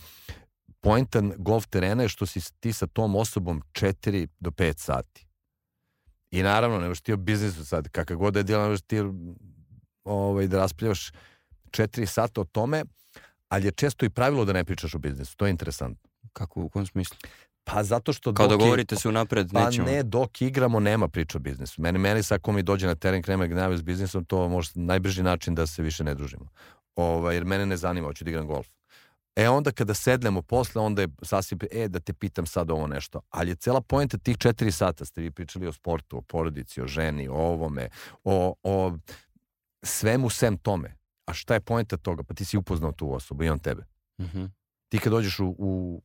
[0.80, 5.26] poentan golf terena je što si ti sa tom osobom 4 do 5 sati.
[6.30, 8.86] I naravno, ne možeš ti o biznisu sad, kakav god da je djela, ne možeš
[8.86, 9.02] ti
[10.04, 11.12] ovaj, da raspravljaš
[11.70, 12.84] 4 sata o tome,
[13.48, 15.36] ali je često i pravilo da ne pričaš o biznisu.
[15.36, 16.10] To je interesantno.
[16.32, 17.16] Kako, u kom smislu?
[17.70, 18.34] Pa zato što...
[18.34, 19.88] Kao dogovorite se unapred, pa nećemo.
[19.88, 21.82] ne, dok igramo nema priča o biznisu.
[21.82, 25.22] Meni, meni sad ako mi dođe na teren krema gnjave s biznisom, to može najbrži
[25.22, 26.48] način da se više ne družimo.
[26.96, 28.66] Ovaj, jer mene ne zanima, hoću da igram golf.
[29.36, 33.20] E onda kada sednemo posle, onda je sasvim, e da te pitam sad ovo nešto.
[33.30, 36.86] Ali je cela pojenta tih četiri sata, ste vi pričali o sportu, o porodici, o
[36.86, 37.88] ženi, o ovome,
[38.24, 38.92] o, o
[39.82, 40.96] svemu sem tome.
[41.26, 42.22] A šta je pojenta toga?
[42.22, 43.84] Pa ti si upoznao tu osobu i on tebe.
[44.18, 44.50] Mm -hmm.
[44.88, 46.02] Ti kad dođeš u, u,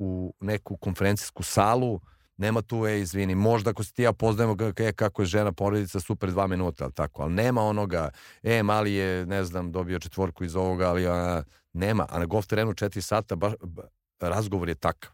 [0.00, 2.00] u neku konferencijsku salu,
[2.36, 6.00] nema tu, e, izvini, možda ako se ti ja poznajemo e, kako je žena porodica,
[6.00, 8.10] super dva minuta, ali tako, ali nema onoga,
[8.42, 11.42] e, mali je, ne znam, dobio četvorku iz ovoga, ali a,
[11.72, 13.82] nema, a na golf terenu četiri sata, baš, ba,
[14.20, 15.10] razgovor je takav.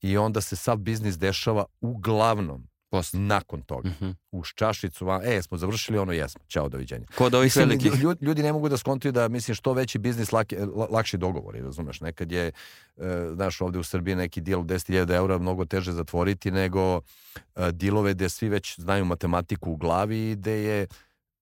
[0.00, 3.20] i onda se sav biznis dešava uglavnom Posle.
[3.20, 3.88] nakon toga.
[3.88, 4.10] Mhm.
[4.32, 7.06] Uz čašicu, a, e, smo završili ono, jesmo, ćao, doviđenja.
[7.14, 8.00] Kod ovih Mislim, velikih.
[8.00, 11.60] ljudi, ljudi ne mogu da skontuju da, mislim, što veći biznis, laki, la- lakši dogovori,
[11.60, 12.00] razumeš?
[12.00, 12.52] Nekad je, e,
[13.34, 17.00] znaš, ovde u Srbiji neki deal 10.000 eura mnogo teže zatvoriti nego
[17.56, 20.86] e, dilove gde svi već znaju matematiku u glavi i gde je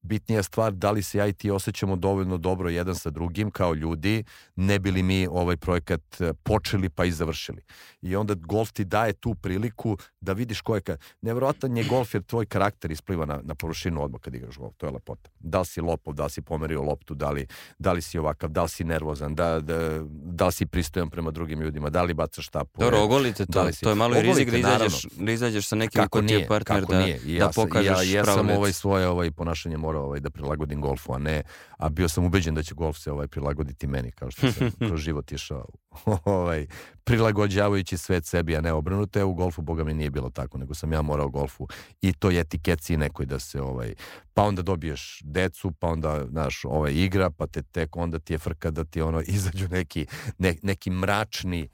[0.03, 3.75] bitnija stvar da li se ja i ti osjećamo dovoljno dobro jedan sa drugim kao
[3.75, 4.25] ljudi,
[4.57, 7.63] ne bi li mi ovaj projekat e, počeli pa i završili.
[8.03, 10.81] I onda golf ti daje tu priliku da vidiš ko je...
[10.81, 10.97] Ka...
[11.23, 14.75] Nevjerojatan je golf jer tvoj karakter ispliva na, na površinu odmah kad igraš golf.
[14.77, 15.31] To je lepota.
[15.41, 17.47] Da li si lopov, da li si pomerio loptu, da li,
[17.79, 19.79] da li si ovakav, da li si nervozan, da, da,
[20.09, 22.81] da li si pristojan prema drugim ljudima, da li bacaš štapu.
[22.81, 23.63] Dobro, ogolite Da to.
[23.63, 26.23] li si- To je malo i rizik da izađeš, da izađeš sa nekim kako ko
[26.23, 27.17] ti je partner kako da, nije.
[27.17, 30.21] I da ja, sam- pokažeš ja, ja pravu sam ovaj svoje ovaj ponašanje morao ovaj
[30.21, 31.43] da prilagodim golfu, a ne
[31.79, 35.01] a bio sam ubeđen da će golf se ovaj prilagoditi meni kao što sam kroz
[35.01, 35.67] život išao
[36.25, 36.67] ovaj
[37.05, 39.27] prilagođavajući svet sebi, a ne obrnuto.
[39.27, 41.69] U golfu boga mi nije bilo tako, nego sam ja morao golfu
[42.03, 43.95] i toj etikeci nekoj da se ovaj
[44.35, 48.39] pa onda dobiješ decu, pa onda znaš, ovaj igra, pa te tek onda ti je
[48.39, 50.07] frka da ti ono izađu neki
[50.39, 51.69] ne, neki mračni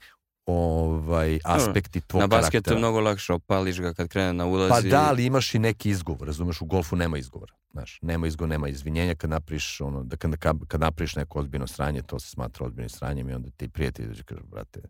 [0.49, 2.75] ovaj aspekti tvog Na basketu karaktera.
[2.75, 4.69] je mnogo lakše, opališ ga kad krene na ulazi.
[4.69, 7.53] Pa da, ali imaš i neki izgovor, razumeš, u golfu nema izgovora.
[7.71, 10.31] Znaš, nema izgovora, nema izvinjenja kad napriš, ono, da kad,
[10.67, 14.21] kad, napriš neko ozbiljno sranje, to se smatra ozbiljnim sranjem i onda ti prijatelj dođe
[14.21, 14.81] i kaže, brate,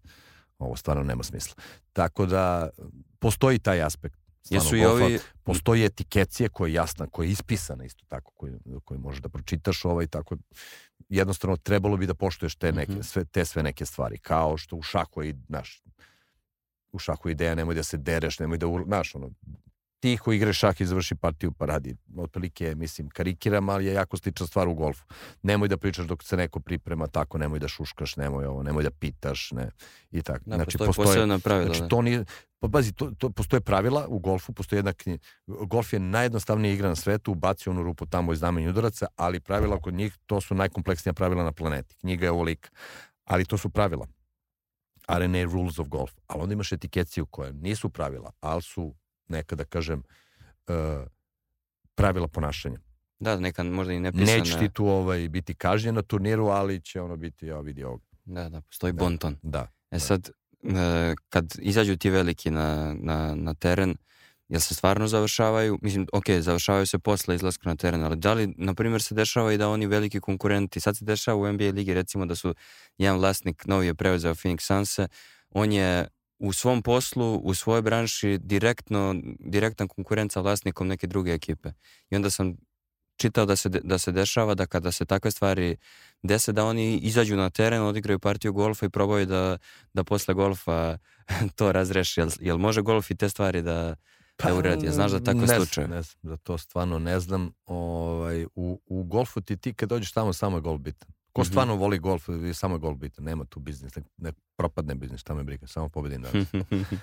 [0.60, 1.56] ovo stvarno nema smisla.
[1.94, 2.70] Tako da,
[3.20, 4.20] postoji taj aspekt.
[4.50, 9.00] Jesu i ovi, Postoji etikecija koja je jasna, koja je ispisana isto tako, koju, koju
[9.00, 10.36] možeš da pročitaš ovaj, tako
[11.10, 13.02] jednostavno trebalo bi da poštuješ te, neke, Mhm.
[13.02, 15.82] sve, te sve neke stvari, kao što u šahu i, znaš,
[16.92, 19.30] u šahu je ideja nemoj da se dereš, nemoj da, znaš, ono,
[20.00, 21.96] tiho igraš šah i završi partiju pa radi.
[22.18, 25.06] Otprilike, mislim, karikiram, ali je jako slična stvar u golfu.
[25.44, 28.92] Nemoj da pričaš dok se neko priprema tako, nemoj da šuškaš, nemoj ovo, nemoj da
[28.92, 29.72] pitaš, ne,
[30.12, 30.44] i tako.
[30.46, 31.66] da, postoji posebna pravila.
[31.66, 31.88] Znači, da.
[31.88, 32.26] to nije,
[32.60, 35.24] pa bazi, to, to, postoje pravila u golfu, postoji jedna knjiga.
[35.48, 39.82] Golf je najjednostavnija igra na svetu, ubaci onu rupu tamo iz znamenja udaraca, ali pravila
[39.82, 41.96] kod njih, to su najkompleksnija pravila na planeti.
[41.96, 42.70] Knjiga je ovolika.
[43.26, 44.08] Ali to su pravila.
[45.08, 46.12] RNA Rules of Golf.
[46.28, 48.96] Ali onda imaš etikeciju koje nisu pravila, ali su
[49.30, 50.04] neka, da kažem,
[50.68, 50.76] uh,
[51.96, 52.80] pravila ponašanja.
[53.20, 54.38] Da, neka možda i nepisana.
[54.38, 58.02] Neće ti tu ovaj, biti kažnjen na turniru, ali će ono biti, ja vidi ovog.
[58.26, 59.00] Da, da, postoji Da.
[59.04, 59.36] bonton.
[59.42, 59.68] Da.
[59.92, 60.00] E Da.
[60.00, 60.30] sad,
[60.64, 63.96] e, kad izađu ti veliki na, na, na teren,
[64.50, 68.54] jel se stvarno završavaju, mislim, ok, završavaju se posle izlaska na teren, ali da li,
[68.58, 71.94] na primjer, se dešava i da oni veliki konkurenti, sad se dešava u NBA ligi,
[71.94, 72.56] recimo da su
[72.98, 75.08] jedan vlasnik novi je preuzeo Phoenix Sunse,
[75.52, 76.08] on je
[76.40, 81.70] u svom poslu, u svojoj branši direktno, direktan konkurent sa vlasnikom neke druge ekipe.
[82.10, 82.58] I onda sam
[83.18, 85.76] čitao da se, de- da se dešava da kada se takve stvari
[86.24, 89.58] dese, da oni izađu na teren, odigraju partiju golfa i probaju da,
[89.94, 90.98] da posle golfa
[91.58, 92.20] to razreši.
[92.20, 93.96] Jel, jel može golf i te stvari da,
[94.44, 94.86] da uradi?
[94.86, 95.88] Jel znaš za takve Pa, ne znam, slučaje?
[95.88, 97.52] Ne znam, za to stvarno ne znam.
[97.66, 101.10] Ovaj, u, u golfu ti ti kad dođeš tamo samo je golf bitan.
[101.32, 101.48] Ko Mhm.
[101.48, 103.26] stvarno voli golf, je samo je golf bitan.
[103.26, 106.48] Nema tu biznis, ne, ne propadne biznis, šta me briga, samo pobedim danas.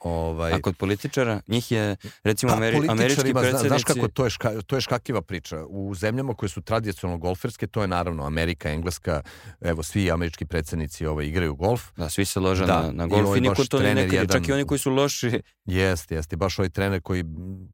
[0.00, 3.68] ovaj, A kod političara, njih je, recimo, Pa, Ameri, američki zna- predsjednici...
[3.68, 5.64] Znaš kako, to je, ška, to je škakljiva priča.
[5.64, 9.22] U zemljama koje su tradicionalno golferske, to je naravno Amerika, Engleska,
[9.60, 11.82] evo, svi američki predsjednici ovaj, igraju golf.
[11.96, 14.04] Da, svi se lože Da, na, na i golf ovaj i niko baš to nekad,
[14.04, 15.40] čak i jedan- oni koji su loši.
[15.64, 16.36] Jeste, jeste.
[16.36, 17.24] Baš ovaj trener koji,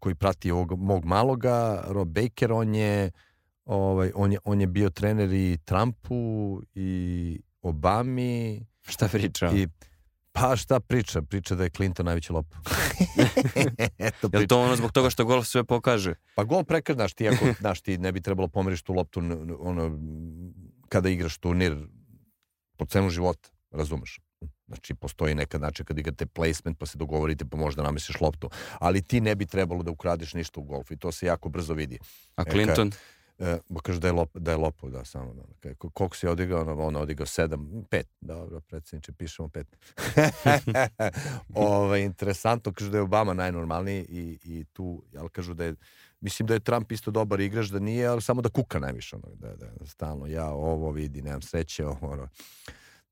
[0.01, 3.11] koji prati ovog mog maloga, Rob Baker, on je,
[3.65, 9.51] ovaj, on je, on je bio trener i Trumpu i Obami Šta priča?
[9.55, 9.69] i
[10.33, 11.23] pa šta priča?
[11.23, 12.61] Priča da je Clinton najveći lopov.
[13.99, 14.47] Eto Jel priča.
[14.47, 16.15] to ono zbog toga što golf sve pokaže?
[16.35, 19.21] Pa gol prekar, znaš, ti, ako, znaš, ti ne bi trebalo pomeriš tu loptu
[19.59, 19.99] ono,
[20.89, 21.77] kada igraš turnir
[22.77, 24.21] po cenu života, razumeš?
[24.67, 28.51] Znači, postoji nekad način kad igrate placement pa se dogovorite pa možda namestiš loptu.
[28.79, 31.75] Ali ti ne bi trebalo da ukradeš ništa u golfu i to se jako brzo
[31.75, 31.99] vidi.
[32.37, 32.89] A E, Clinton?
[32.89, 33.24] E,
[33.69, 35.35] ba kaže da je, lop, da je lopov, da, samo.
[35.63, 36.61] Da, koliko si odigao?
[36.61, 38.09] Ono, ono odigao sedam, pet.
[38.21, 39.77] Dobro, predsjedniče, pišemo pet.
[41.55, 45.75] Ove, interesantno, kaže da je Obama najnormalniji i, i tu, ali kažu da je,
[46.21, 49.35] mislim da je Trump isto dobar igrač, da nije, ali samo da kuka najviše, ono,
[49.35, 52.29] da, da, stalno, ja ovo vidi, nemam sreće, ovo, ono.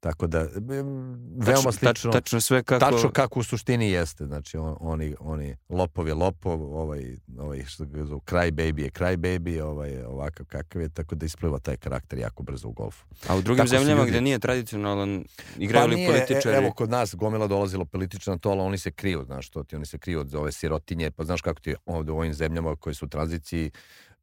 [0.02, 1.06] Tako da, veoma
[1.40, 2.12] Tačno- tač- slično.
[2.12, 2.80] Tačno sve kako...
[2.80, 7.84] Tačno kako u suštini jeste, znači on, oni, oni lopov je lopov, ovaj, ovaj što
[7.84, 11.58] ga zovu, cry baby je cry baby, ovaj je ovakav kakav je, tako da ispliva
[11.58, 13.04] taj karakter jako brzo u golfu.
[13.28, 15.24] A u drugim Tako zemljama ljudi- gde nije tradicionalan,
[15.58, 16.56] igraju li nije, političari?
[16.56, 19.76] e, evo kod nas gomila dolazilo politična to, ali oni se kriju, znaš to ti,
[19.76, 22.94] oni se kriju od ove sirotinje, pa znaš kako ti ovde u ovim zemljama koje
[22.94, 23.70] su u tranziciji,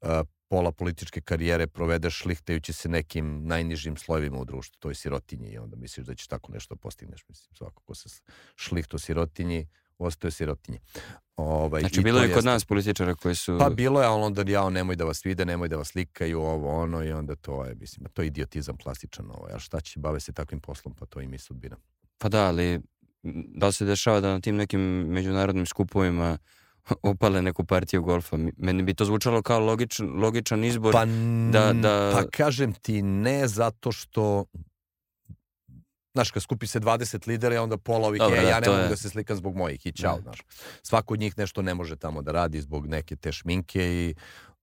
[0.01, 0.09] uh,
[0.49, 5.57] pola političke karijere provedeš šlihtajući se nekim najnižim slojevima u društvu, to je sirotinji i
[5.57, 7.25] onda misliš da ćeš tako nešto postigneš.
[7.29, 8.09] Mislim, svako ko se
[8.55, 10.79] šlihto sirotinji, ostaje sirotinje.
[11.35, 13.57] Ovaj, znači, bilo je kod nas političara koji su...
[13.59, 16.81] Pa bilo je, ali onda ja, nemoj da vas vide, nemoj da vas likaju, ovo,
[16.81, 20.19] ono, i onda to je, mislim, to je idiotizam plastičan, ovo, a šta će, bave
[20.19, 21.75] se takvim poslom, pa to im je sudbina.
[22.17, 22.81] Pa da, ali
[23.23, 26.37] da li se dešava da na tim nekim međunarodnim skupovima
[27.03, 28.37] opale neku partiju golfa.
[28.57, 30.93] Meni bi to zvučalo kao logičan, logičan izbor.
[30.93, 31.05] Pa,
[31.51, 32.11] da, da...
[32.13, 34.45] pa kažem ti ne zato što
[36.13, 38.87] Znaš, kad skupi se 20 lidera, onda pola ovih, Dobre, e, ja ne mogu je...
[38.87, 40.39] da se slikam zbog mojih i čao, znaš.
[40.83, 44.15] Svako od njih nešto ne može tamo da radi zbog neke te šminke i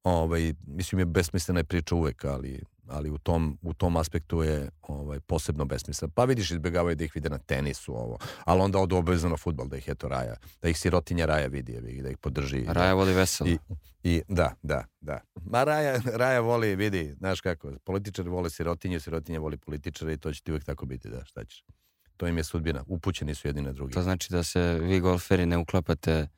[0.02, 4.70] ovaj, mislim je besmislena je priča uvek, ali ali u tom, u tom aspektu je
[4.82, 6.10] ovaj, posebno besmislen.
[6.10, 8.18] Pa vidiš, izbjegavaju da ih vide na tenisu, ovo.
[8.44, 12.02] ali onda odu obavezno na futbol, da ih eto Raja, da ih sirotinja Raja vidi,
[12.02, 12.64] da ih podrži.
[12.68, 13.50] Raja voli veselo.
[13.50, 13.58] I,
[14.02, 15.20] i, da, da, da.
[15.34, 20.32] Ma Raja, Raja voli, vidi, znaš kako, političari vole sirotinju, sirotinja voli političare i to
[20.32, 21.64] će ti uvijek tako biti, da, šta ćeš.
[22.16, 23.94] To im je sudbina, upućeni su jedni na drugi.
[23.94, 26.28] To znači da se vi golferi ne uklapate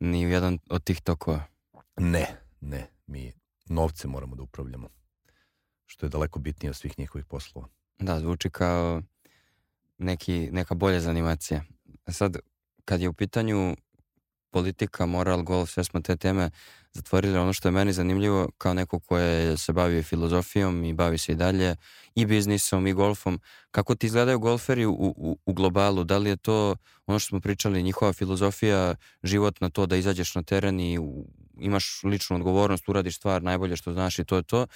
[0.00, 1.42] ni u jedan od tih tokova?
[1.96, 2.26] Ne,
[2.60, 3.32] ne, mi
[3.68, 4.88] novce moramo da upravljamo
[5.88, 7.68] što je daleko bitnije od svih njihovih poslova.
[7.98, 9.02] Da, zvuči kao
[9.98, 11.64] neki, neka bolja zanimacija.
[12.08, 12.36] Sad,
[12.84, 13.76] kad je u pitanju
[14.50, 16.50] politika, moral, golf, sve smo te teme
[16.92, 17.38] zatvorili.
[17.38, 21.32] Ono što je meni zanimljivo, kao neko ko je se bavio filozofijom i bavi se
[21.32, 21.76] i dalje,
[22.14, 26.04] i biznisom i golfom, kako ti izgledaju golferi u, u, u globalu?
[26.04, 26.76] Da li je to
[27.06, 30.98] ono što smo pričali, njihova filozofija, život na to da izađeš na teren i
[31.60, 34.66] imaš ličnu odgovornost, uradiš stvar najbolje što znaš i to je to?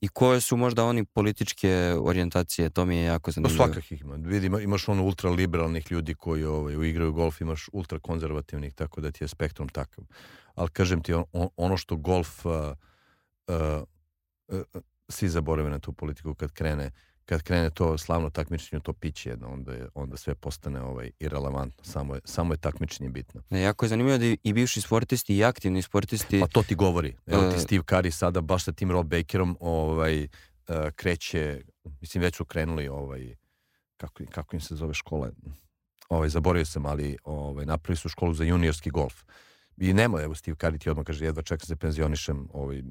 [0.00, 3.66] I koje su možda oni političke orijentacije, to mi je jako zanimljivo.
[3.66, 4.14] No, svakakih ima.
[4.14, 9.28] Vidi, imaš ono ultraliberalnih ljudi koji ovaj, igraju golf, imaš ultrakonzervativnih, tako da ti je
[9.28, 10.04] spektrum takav.
[10.54, 11.24] Ali kažem ti, on,
[11.56, 12.52] ono što golf, uh,
[13.48, 13.82] uh,
[14.48, 16.90] uh, svi zaborave na tu politiku kad krene,
[17.28, 21.84] kad krene to slavno takmičenje, to piće jedno, onda, je, onda sve postane ovaj, irelevantno.
[21.84, 23.42] Samo je, samo je takmičenje bitno.
[23.50, 26.40] Ne, jako je zanimljivo da i bivši sportisti i aktivni sportisti...
[26.40, 27.16] Pa to ti govori.
[27.26, 30.28] Evo ti e, Steve Curry sada baš sa tim Rob Bakerom ovaj, uh,
[30.96, 31.62] kreće,
[32.00, 33.34] mislim već su krenuli ovaj,
[33.96, 35.30] kako, kako im se zove škola,
[36.08, 39.22] ovaj, zaboravio sam, ali ovaj, napravili su školu za juniorski golf.
[39.80, 42.82] I nema, evo Steve Curry ti odmah kaže, jedva čekam se penzionišem, ovaj,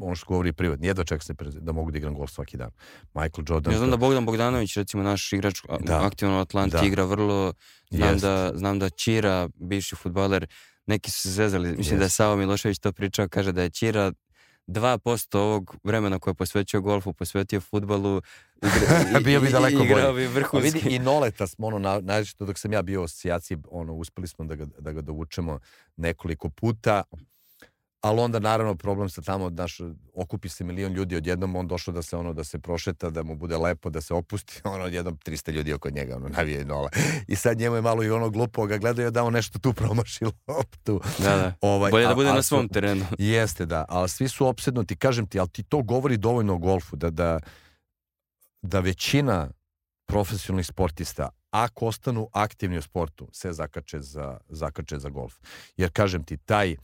[0.00, 2.70] ono što govori privatni, jedva čekam se da mogu da igram golf svaki dan.
[3.14, 3.72] Michael Jordan.
[3.72, 6.86] Ja znam da Bogdan Bogdanović, recimo naš igrač da, aktivno u Atlanti, da.
[6.86, 7.52] igra vrlo,
[7.90, 10.46] znam da, znam da Čira, bivši futbaler,
[10.86, 11.98] neki su se zezali, mislim Jest.
[11.98, 14.12] da je Savo Milošević to pričao, kaže da je Čira
[14.66, 18.22] 2% ovog vremena koje je posvećio golfu, posvetio futbalu,
[18.56, 20.28] igra, bio bi daleko igrao bi.
[20.62, 24.44] Vidi, I Noleta smo, ono, na, dok sam ja bio u asocijaciji, ono, uspeli smo
[24.44, 25.58] da ga, da ga dovučemo
[25.96, 27.02] nekoliko puta
[28.06, 29.80] ali onda naravno problem sa tamo, znaš,
[30.14, 33.36] okupi se milion ljudi odjednom, on došao da se ono, da se prošeta, da mu
[33.36, 36.88] bude lepo, da se opusti, ono, odjednom 300 ljudi oko njega, ono, navije nole.
[37.28, 40.24] I sad njemu je malo i ono glupo, ga gledaju da on nešto tu promaši
[40.24, 41.00] loptu.
[41.18, 41.52] Da, da.
[41.60, 43.04] Ovaj, Bolje da bude a, na svom terenu.
[43.18, 46.96] Jeste, da, ali svi su opsednuti, kažem ti, ali ti to govori dovoljno o golfu,
[46.96, 47.40] da, da,
[48.62, 49.50] da većina
[50.06, 55.34] profesionalnih sportista, ako ostanu aktivni u sportu, se zakače za, zakače za golf.
[55.76, 56.76] Jer, kažem ti, taj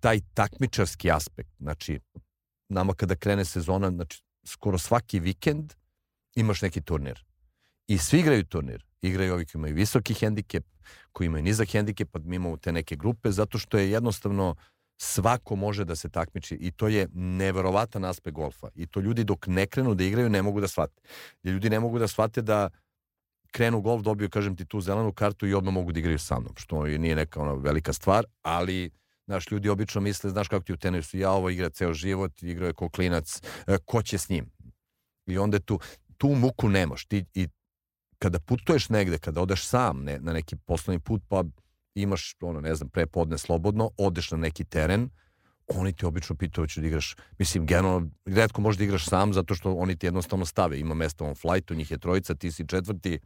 [0.00, 2.00] taj takmičarski aspekt, znači
[2.68, 5.72] nama kada krene sezona, znači skoro svaki vikend
[6.34, 7.24] imaš neki turnir.
[7.86, 8.84] I svi igraju turnir.
[9.02, 10.64] Igraju ovi koji imaju visoki hendikep,
[11.12, 14.54] koji imaju nizak hendikep, pa mi imamo te neke grupe, zato što je jednostavno
[14.96, 18.68] svako može da se takmiči i to je neverovatan aspekt golfa.
[18.74, 21.02] I to ljudi dok ne krenu da igraju ne mogu da shvate.
[21.44, 22.70] Ljudi ne mogu da shvate da
[23.52, 26.54] krenu golf, dobiju, kažem ti, tu zelenu kartu i odmah mogu da igraju sa mnom,
[26.56, 28.90] što nije neka ona velika stvar, ali
[29.26, 32.66] Znaš, ljudi obično misle, znaš kako ti u tenisu, ja ovo igra ceo život, igrao
[32.66, 34.50] je ko klinac, e, ko će s njim?
[35.26, 35.78] I onda tu,
[36.16, 37.06] tu muku nemaš.
[37.06, 37.48] Ti, I
[38.18, 41.44] kada putuješ negde, kada odeš sam ne, na neki poslovni put, pa
[41.94, 45.10] imaš, ono, ne znam, pre podne slobodno, odeš na neki teren,
[45.68, 49.54] oni ti obično pitaju hoćeš da igraš, mislim, generalno, redko možeš da igraš sam, zato
[49.54, 53.18] što oni ti jednostavno stave, ima mesta on flightu, njih je trojica, ti si četvrti,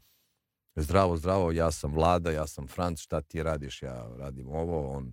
[0.76, 5.12] zdravo, zdravo, ja sam Vlada, ja sam Franc, šta ti radiš, ja radim ovo, on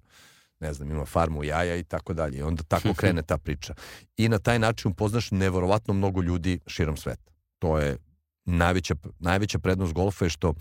[0.64, 2.38] ne znam, ima farmu jaja i tako dalje.
[2.38, 3.74] I onda tako krene ta priča.
[4.18, 7.32] I na taj način upoznaš neverovatno mnogo ljudi širom sveta.
[7.59, 7.97] To je
[8.45, 10.53] najveća, najveća prednost golfa je što,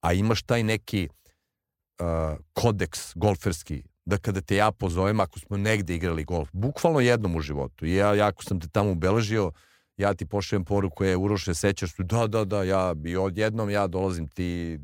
[0.00, 5.94] a imaš taj neki uh, kodeks golferski, da kada te ja pozovem, ako smo negde
[5.94, 9.52] igrali golf, bukvalno jednom u životu, i ja, jako sam te tamo ubeležio,
[9.96, 13.86] ja ti pošaljem poruku, je, Uroše, sećaš tu, da, da, da, ja, i odjednom ja
[13.86, 14.78] dolazim ti,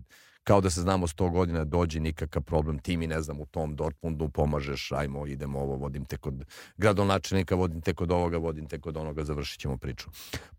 [0.47, 3.77] kao da se znamo 100 godina, dođi nikakav problem, ti mi ne znam u tom
[3.77, 6.45] Dortmundu pomažeš, ajmo, idemo ovo, vodim te kod
[6.77, 10.11] gradonačelnika, vodim te kod ovoga, vodim te kod onoga, završit ćemo priču.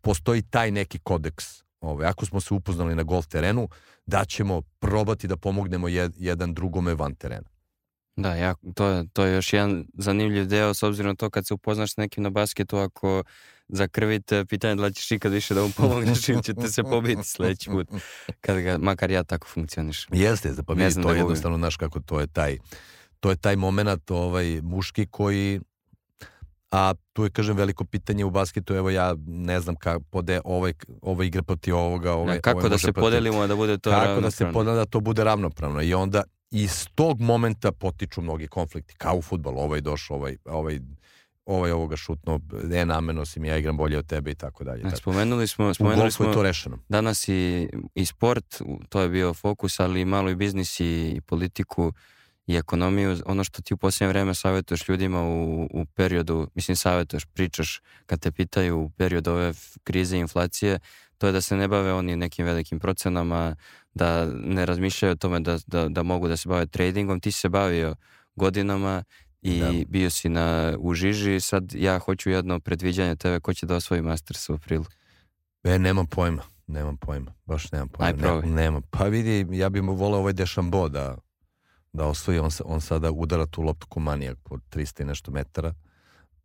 [0.02, 1.64] Postoji taj neki kodeks.
[1.82, 3.70] Ovaj, ako smo se upoznali na golf terenu,
[4.06, 7.50] da ćemo probati da pomognemo jed, jedan drugome van terena.
[8.16, 11.54] Da, ja, to, to je još jedan zanimljiv deo s obzirom na to kad se
[11.54, 13.24] upoznaš s nekim na basketu, ako
[13.70, 17.70] zakrvite, pitanje da li ćeš ikad više da mu pomogneš ili ćete se pobiti sledeći
[17.70, 17.88] put.
[18.42, 20.08] Kad ga, makar ja tako funkcioniš.
[20.12, 22.58] Jeste, pa vidi, to da je jednostavno, znaš kako to je taj,
[23.20, 25.60] to je taj moment ovaj, muški koji
[26.72, 30.74] a tu je, kažem, veliko pitanje u basketu, evo ja ne znam kako pode ovaj,
[31.02, 33.06] ovaj igra proti ovoga, ovaj, ja, kako ovaj da se proti...
[33.06, 34.28] podelimo da bude to kako ravnopravno.
[34.28, 38.96] da se podelimo da to bude ravnopravno i onda iz tog momenta potiču mnogi konflikti,
[38.98, 40.80] kao u futbolu, ovaj došao, ovaj, ovaj
[41.48, 44.84] ovaj ovoga šutno, ne nameno si mi, ja igram bolje od tebe i tako dalje.
[44.84, 44.96] Tako.
[44.96, 46.80] Spomenuli smo, spomenuli smo je to rešeno.
[46.90, 51.94] danas i, i sport, to je bio fokus, ali malo i biznis i, i politiku
[52.48, 53.18] i ekonomiju.
[53.26, 58.20] Ono što ti u posljednje vreme savjetuješ ljudima u, u periodu, mislim savjetuješ, pričaš kad
[58.20, 60.80] te pitaju u periodu ove krize i inflacije,
[61.18, 63.56] to je da se ne bave oni nekim velikim procenama,
[63.94, 67.20] da ne razmišljaju o tome da, da, da mogu da se bave tradingom.
[67.20, 67.96] Ti si se bavio
[68.36, 69.04] godinama
[69.48, 69.72] i da.
[69.88, 71.40] bio si na, u Žiži.
[71.40, 74.86] Sad ja hoću jedno predviđanje tebe ko će da osvoji Masters u aprilu.
[75.64, 76.44] E, nemam pojma.
[76.68, 77.34] Nemam pojma.
[77.46, 78.08] Baš nemam pojma.
[78.08, 78.50] Aj, probaj.
[78.50, 78.82] Ne, nemam.
[78.90, 81.18] Pa vidi, ja bih mu volao ovaj Dešambo da,
[81.94, 82.40] da osvoji.
[82.40, 85.74] On, on sada udara tu loptu ko manijak po 300 i nešto metara.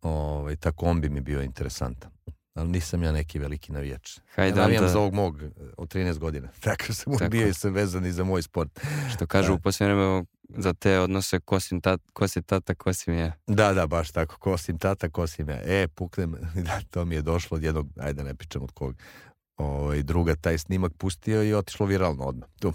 [0.01, 2.11] Ovaj, tako on bi mi bio interesantan
[2.53, 4.19] ali nisam ja neki veliki navijač.
[4.35, 4.93] Hajde ja navijam onda...
[4.93, 5.43] za ovog mog
[5.77, 6.47] od 13 godina.
[6.63, 7.29] Tako sam Tako.
[7.29, 8.79] bio i se vezan i za moj sport.
[9.15, 9.53] Što kažu da.
[9.53, 10.23] u posljednje vreme
[10.57, 13.31] za te odnose kosim tat, kosi tata, kosim ja.
[13.47, 14.37] Da, da, baš tako.
[14.37, 15.61] Kosim tata, kosim ja.
[15.65, 16.35] E, puknem,
[16.65, 18.95] da, to mi je došlo od jednog, ajde ne pričam od kog,
[19.57, 22.49] ovaj, druga taj snimak pustio i otišlo viralno odmah.
[22.59, 22.73] Tu.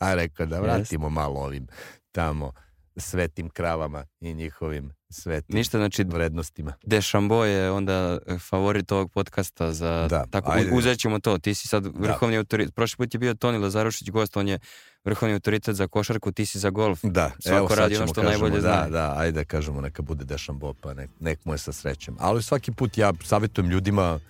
[0.20, 1.66] Rekao da vratimo malo ovim
[2.12, 2.52] tamo
[2.96, 6.74] svetim kravama i njihovim svetim Ništa, znači, vrednostima.
[6.84, 8.18] Dešambo je onda
[8.50, 10.70] favorit ovog podcasta za da, tako ajde.
[10.74, 11.38] uzet ćemo to.
[11.38, 11.90] Ti si sad da.
[12.00, 12.38] vrhovni da.
[12.38, 12.74] autoritet.
[12.74, 14.58] Prošli put je bio Toni Lazarušić gost, on je
[15.04, 17.00] vrhovni autoritet za košarku, ti si za golf.
[17.02, 18.88] Da, Svako evo radi ono što kažemo, najbolje da, zna.
[18.88, 22.16] Da, ajde da kažemo neka bude Dešambo, pa nek, nek mu je sa srećem.
[22.20, 24.20] Ali svaki put ja savjetujem ljudima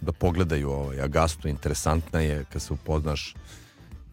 [0.00, 3.34] da pogledaju ovaj Agastu, interesantna je kad se upoznaš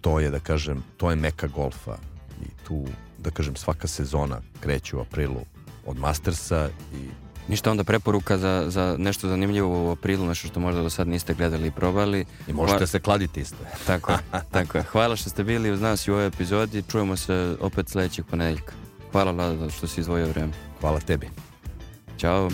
[0.02, 1.98] to je da kažem, to je meka golfa
[2.42, 2.86] i tu
[3.18, 5.42] da kažem, svaka sezona kreće u aprilu
[5.86, 10.82] od Mastersa i Ništa onda preporuka za, za nešto zanimljivo u aprilu, nešto što možda
[10.82, 12.26] do sad niste gledali i probali.
[12.48, 12.88] I možete Hvala...
[12.88, 13.58] se kladiti isto.
[13.88, 14.14] tako,
[14.52, 14.84] tako je.
[14.84, 16.84] Hvala što ste bili uz nas i u ovoj epizodi.
[16.92, 18.74] Čujemo se opet sledećeg ponedeljka.
[19.12, 20.54] Hvala Lada što si izvojio vreme.
[20.82, 21.30] Hvala tebi.
[22.18, 22.50] Ćao.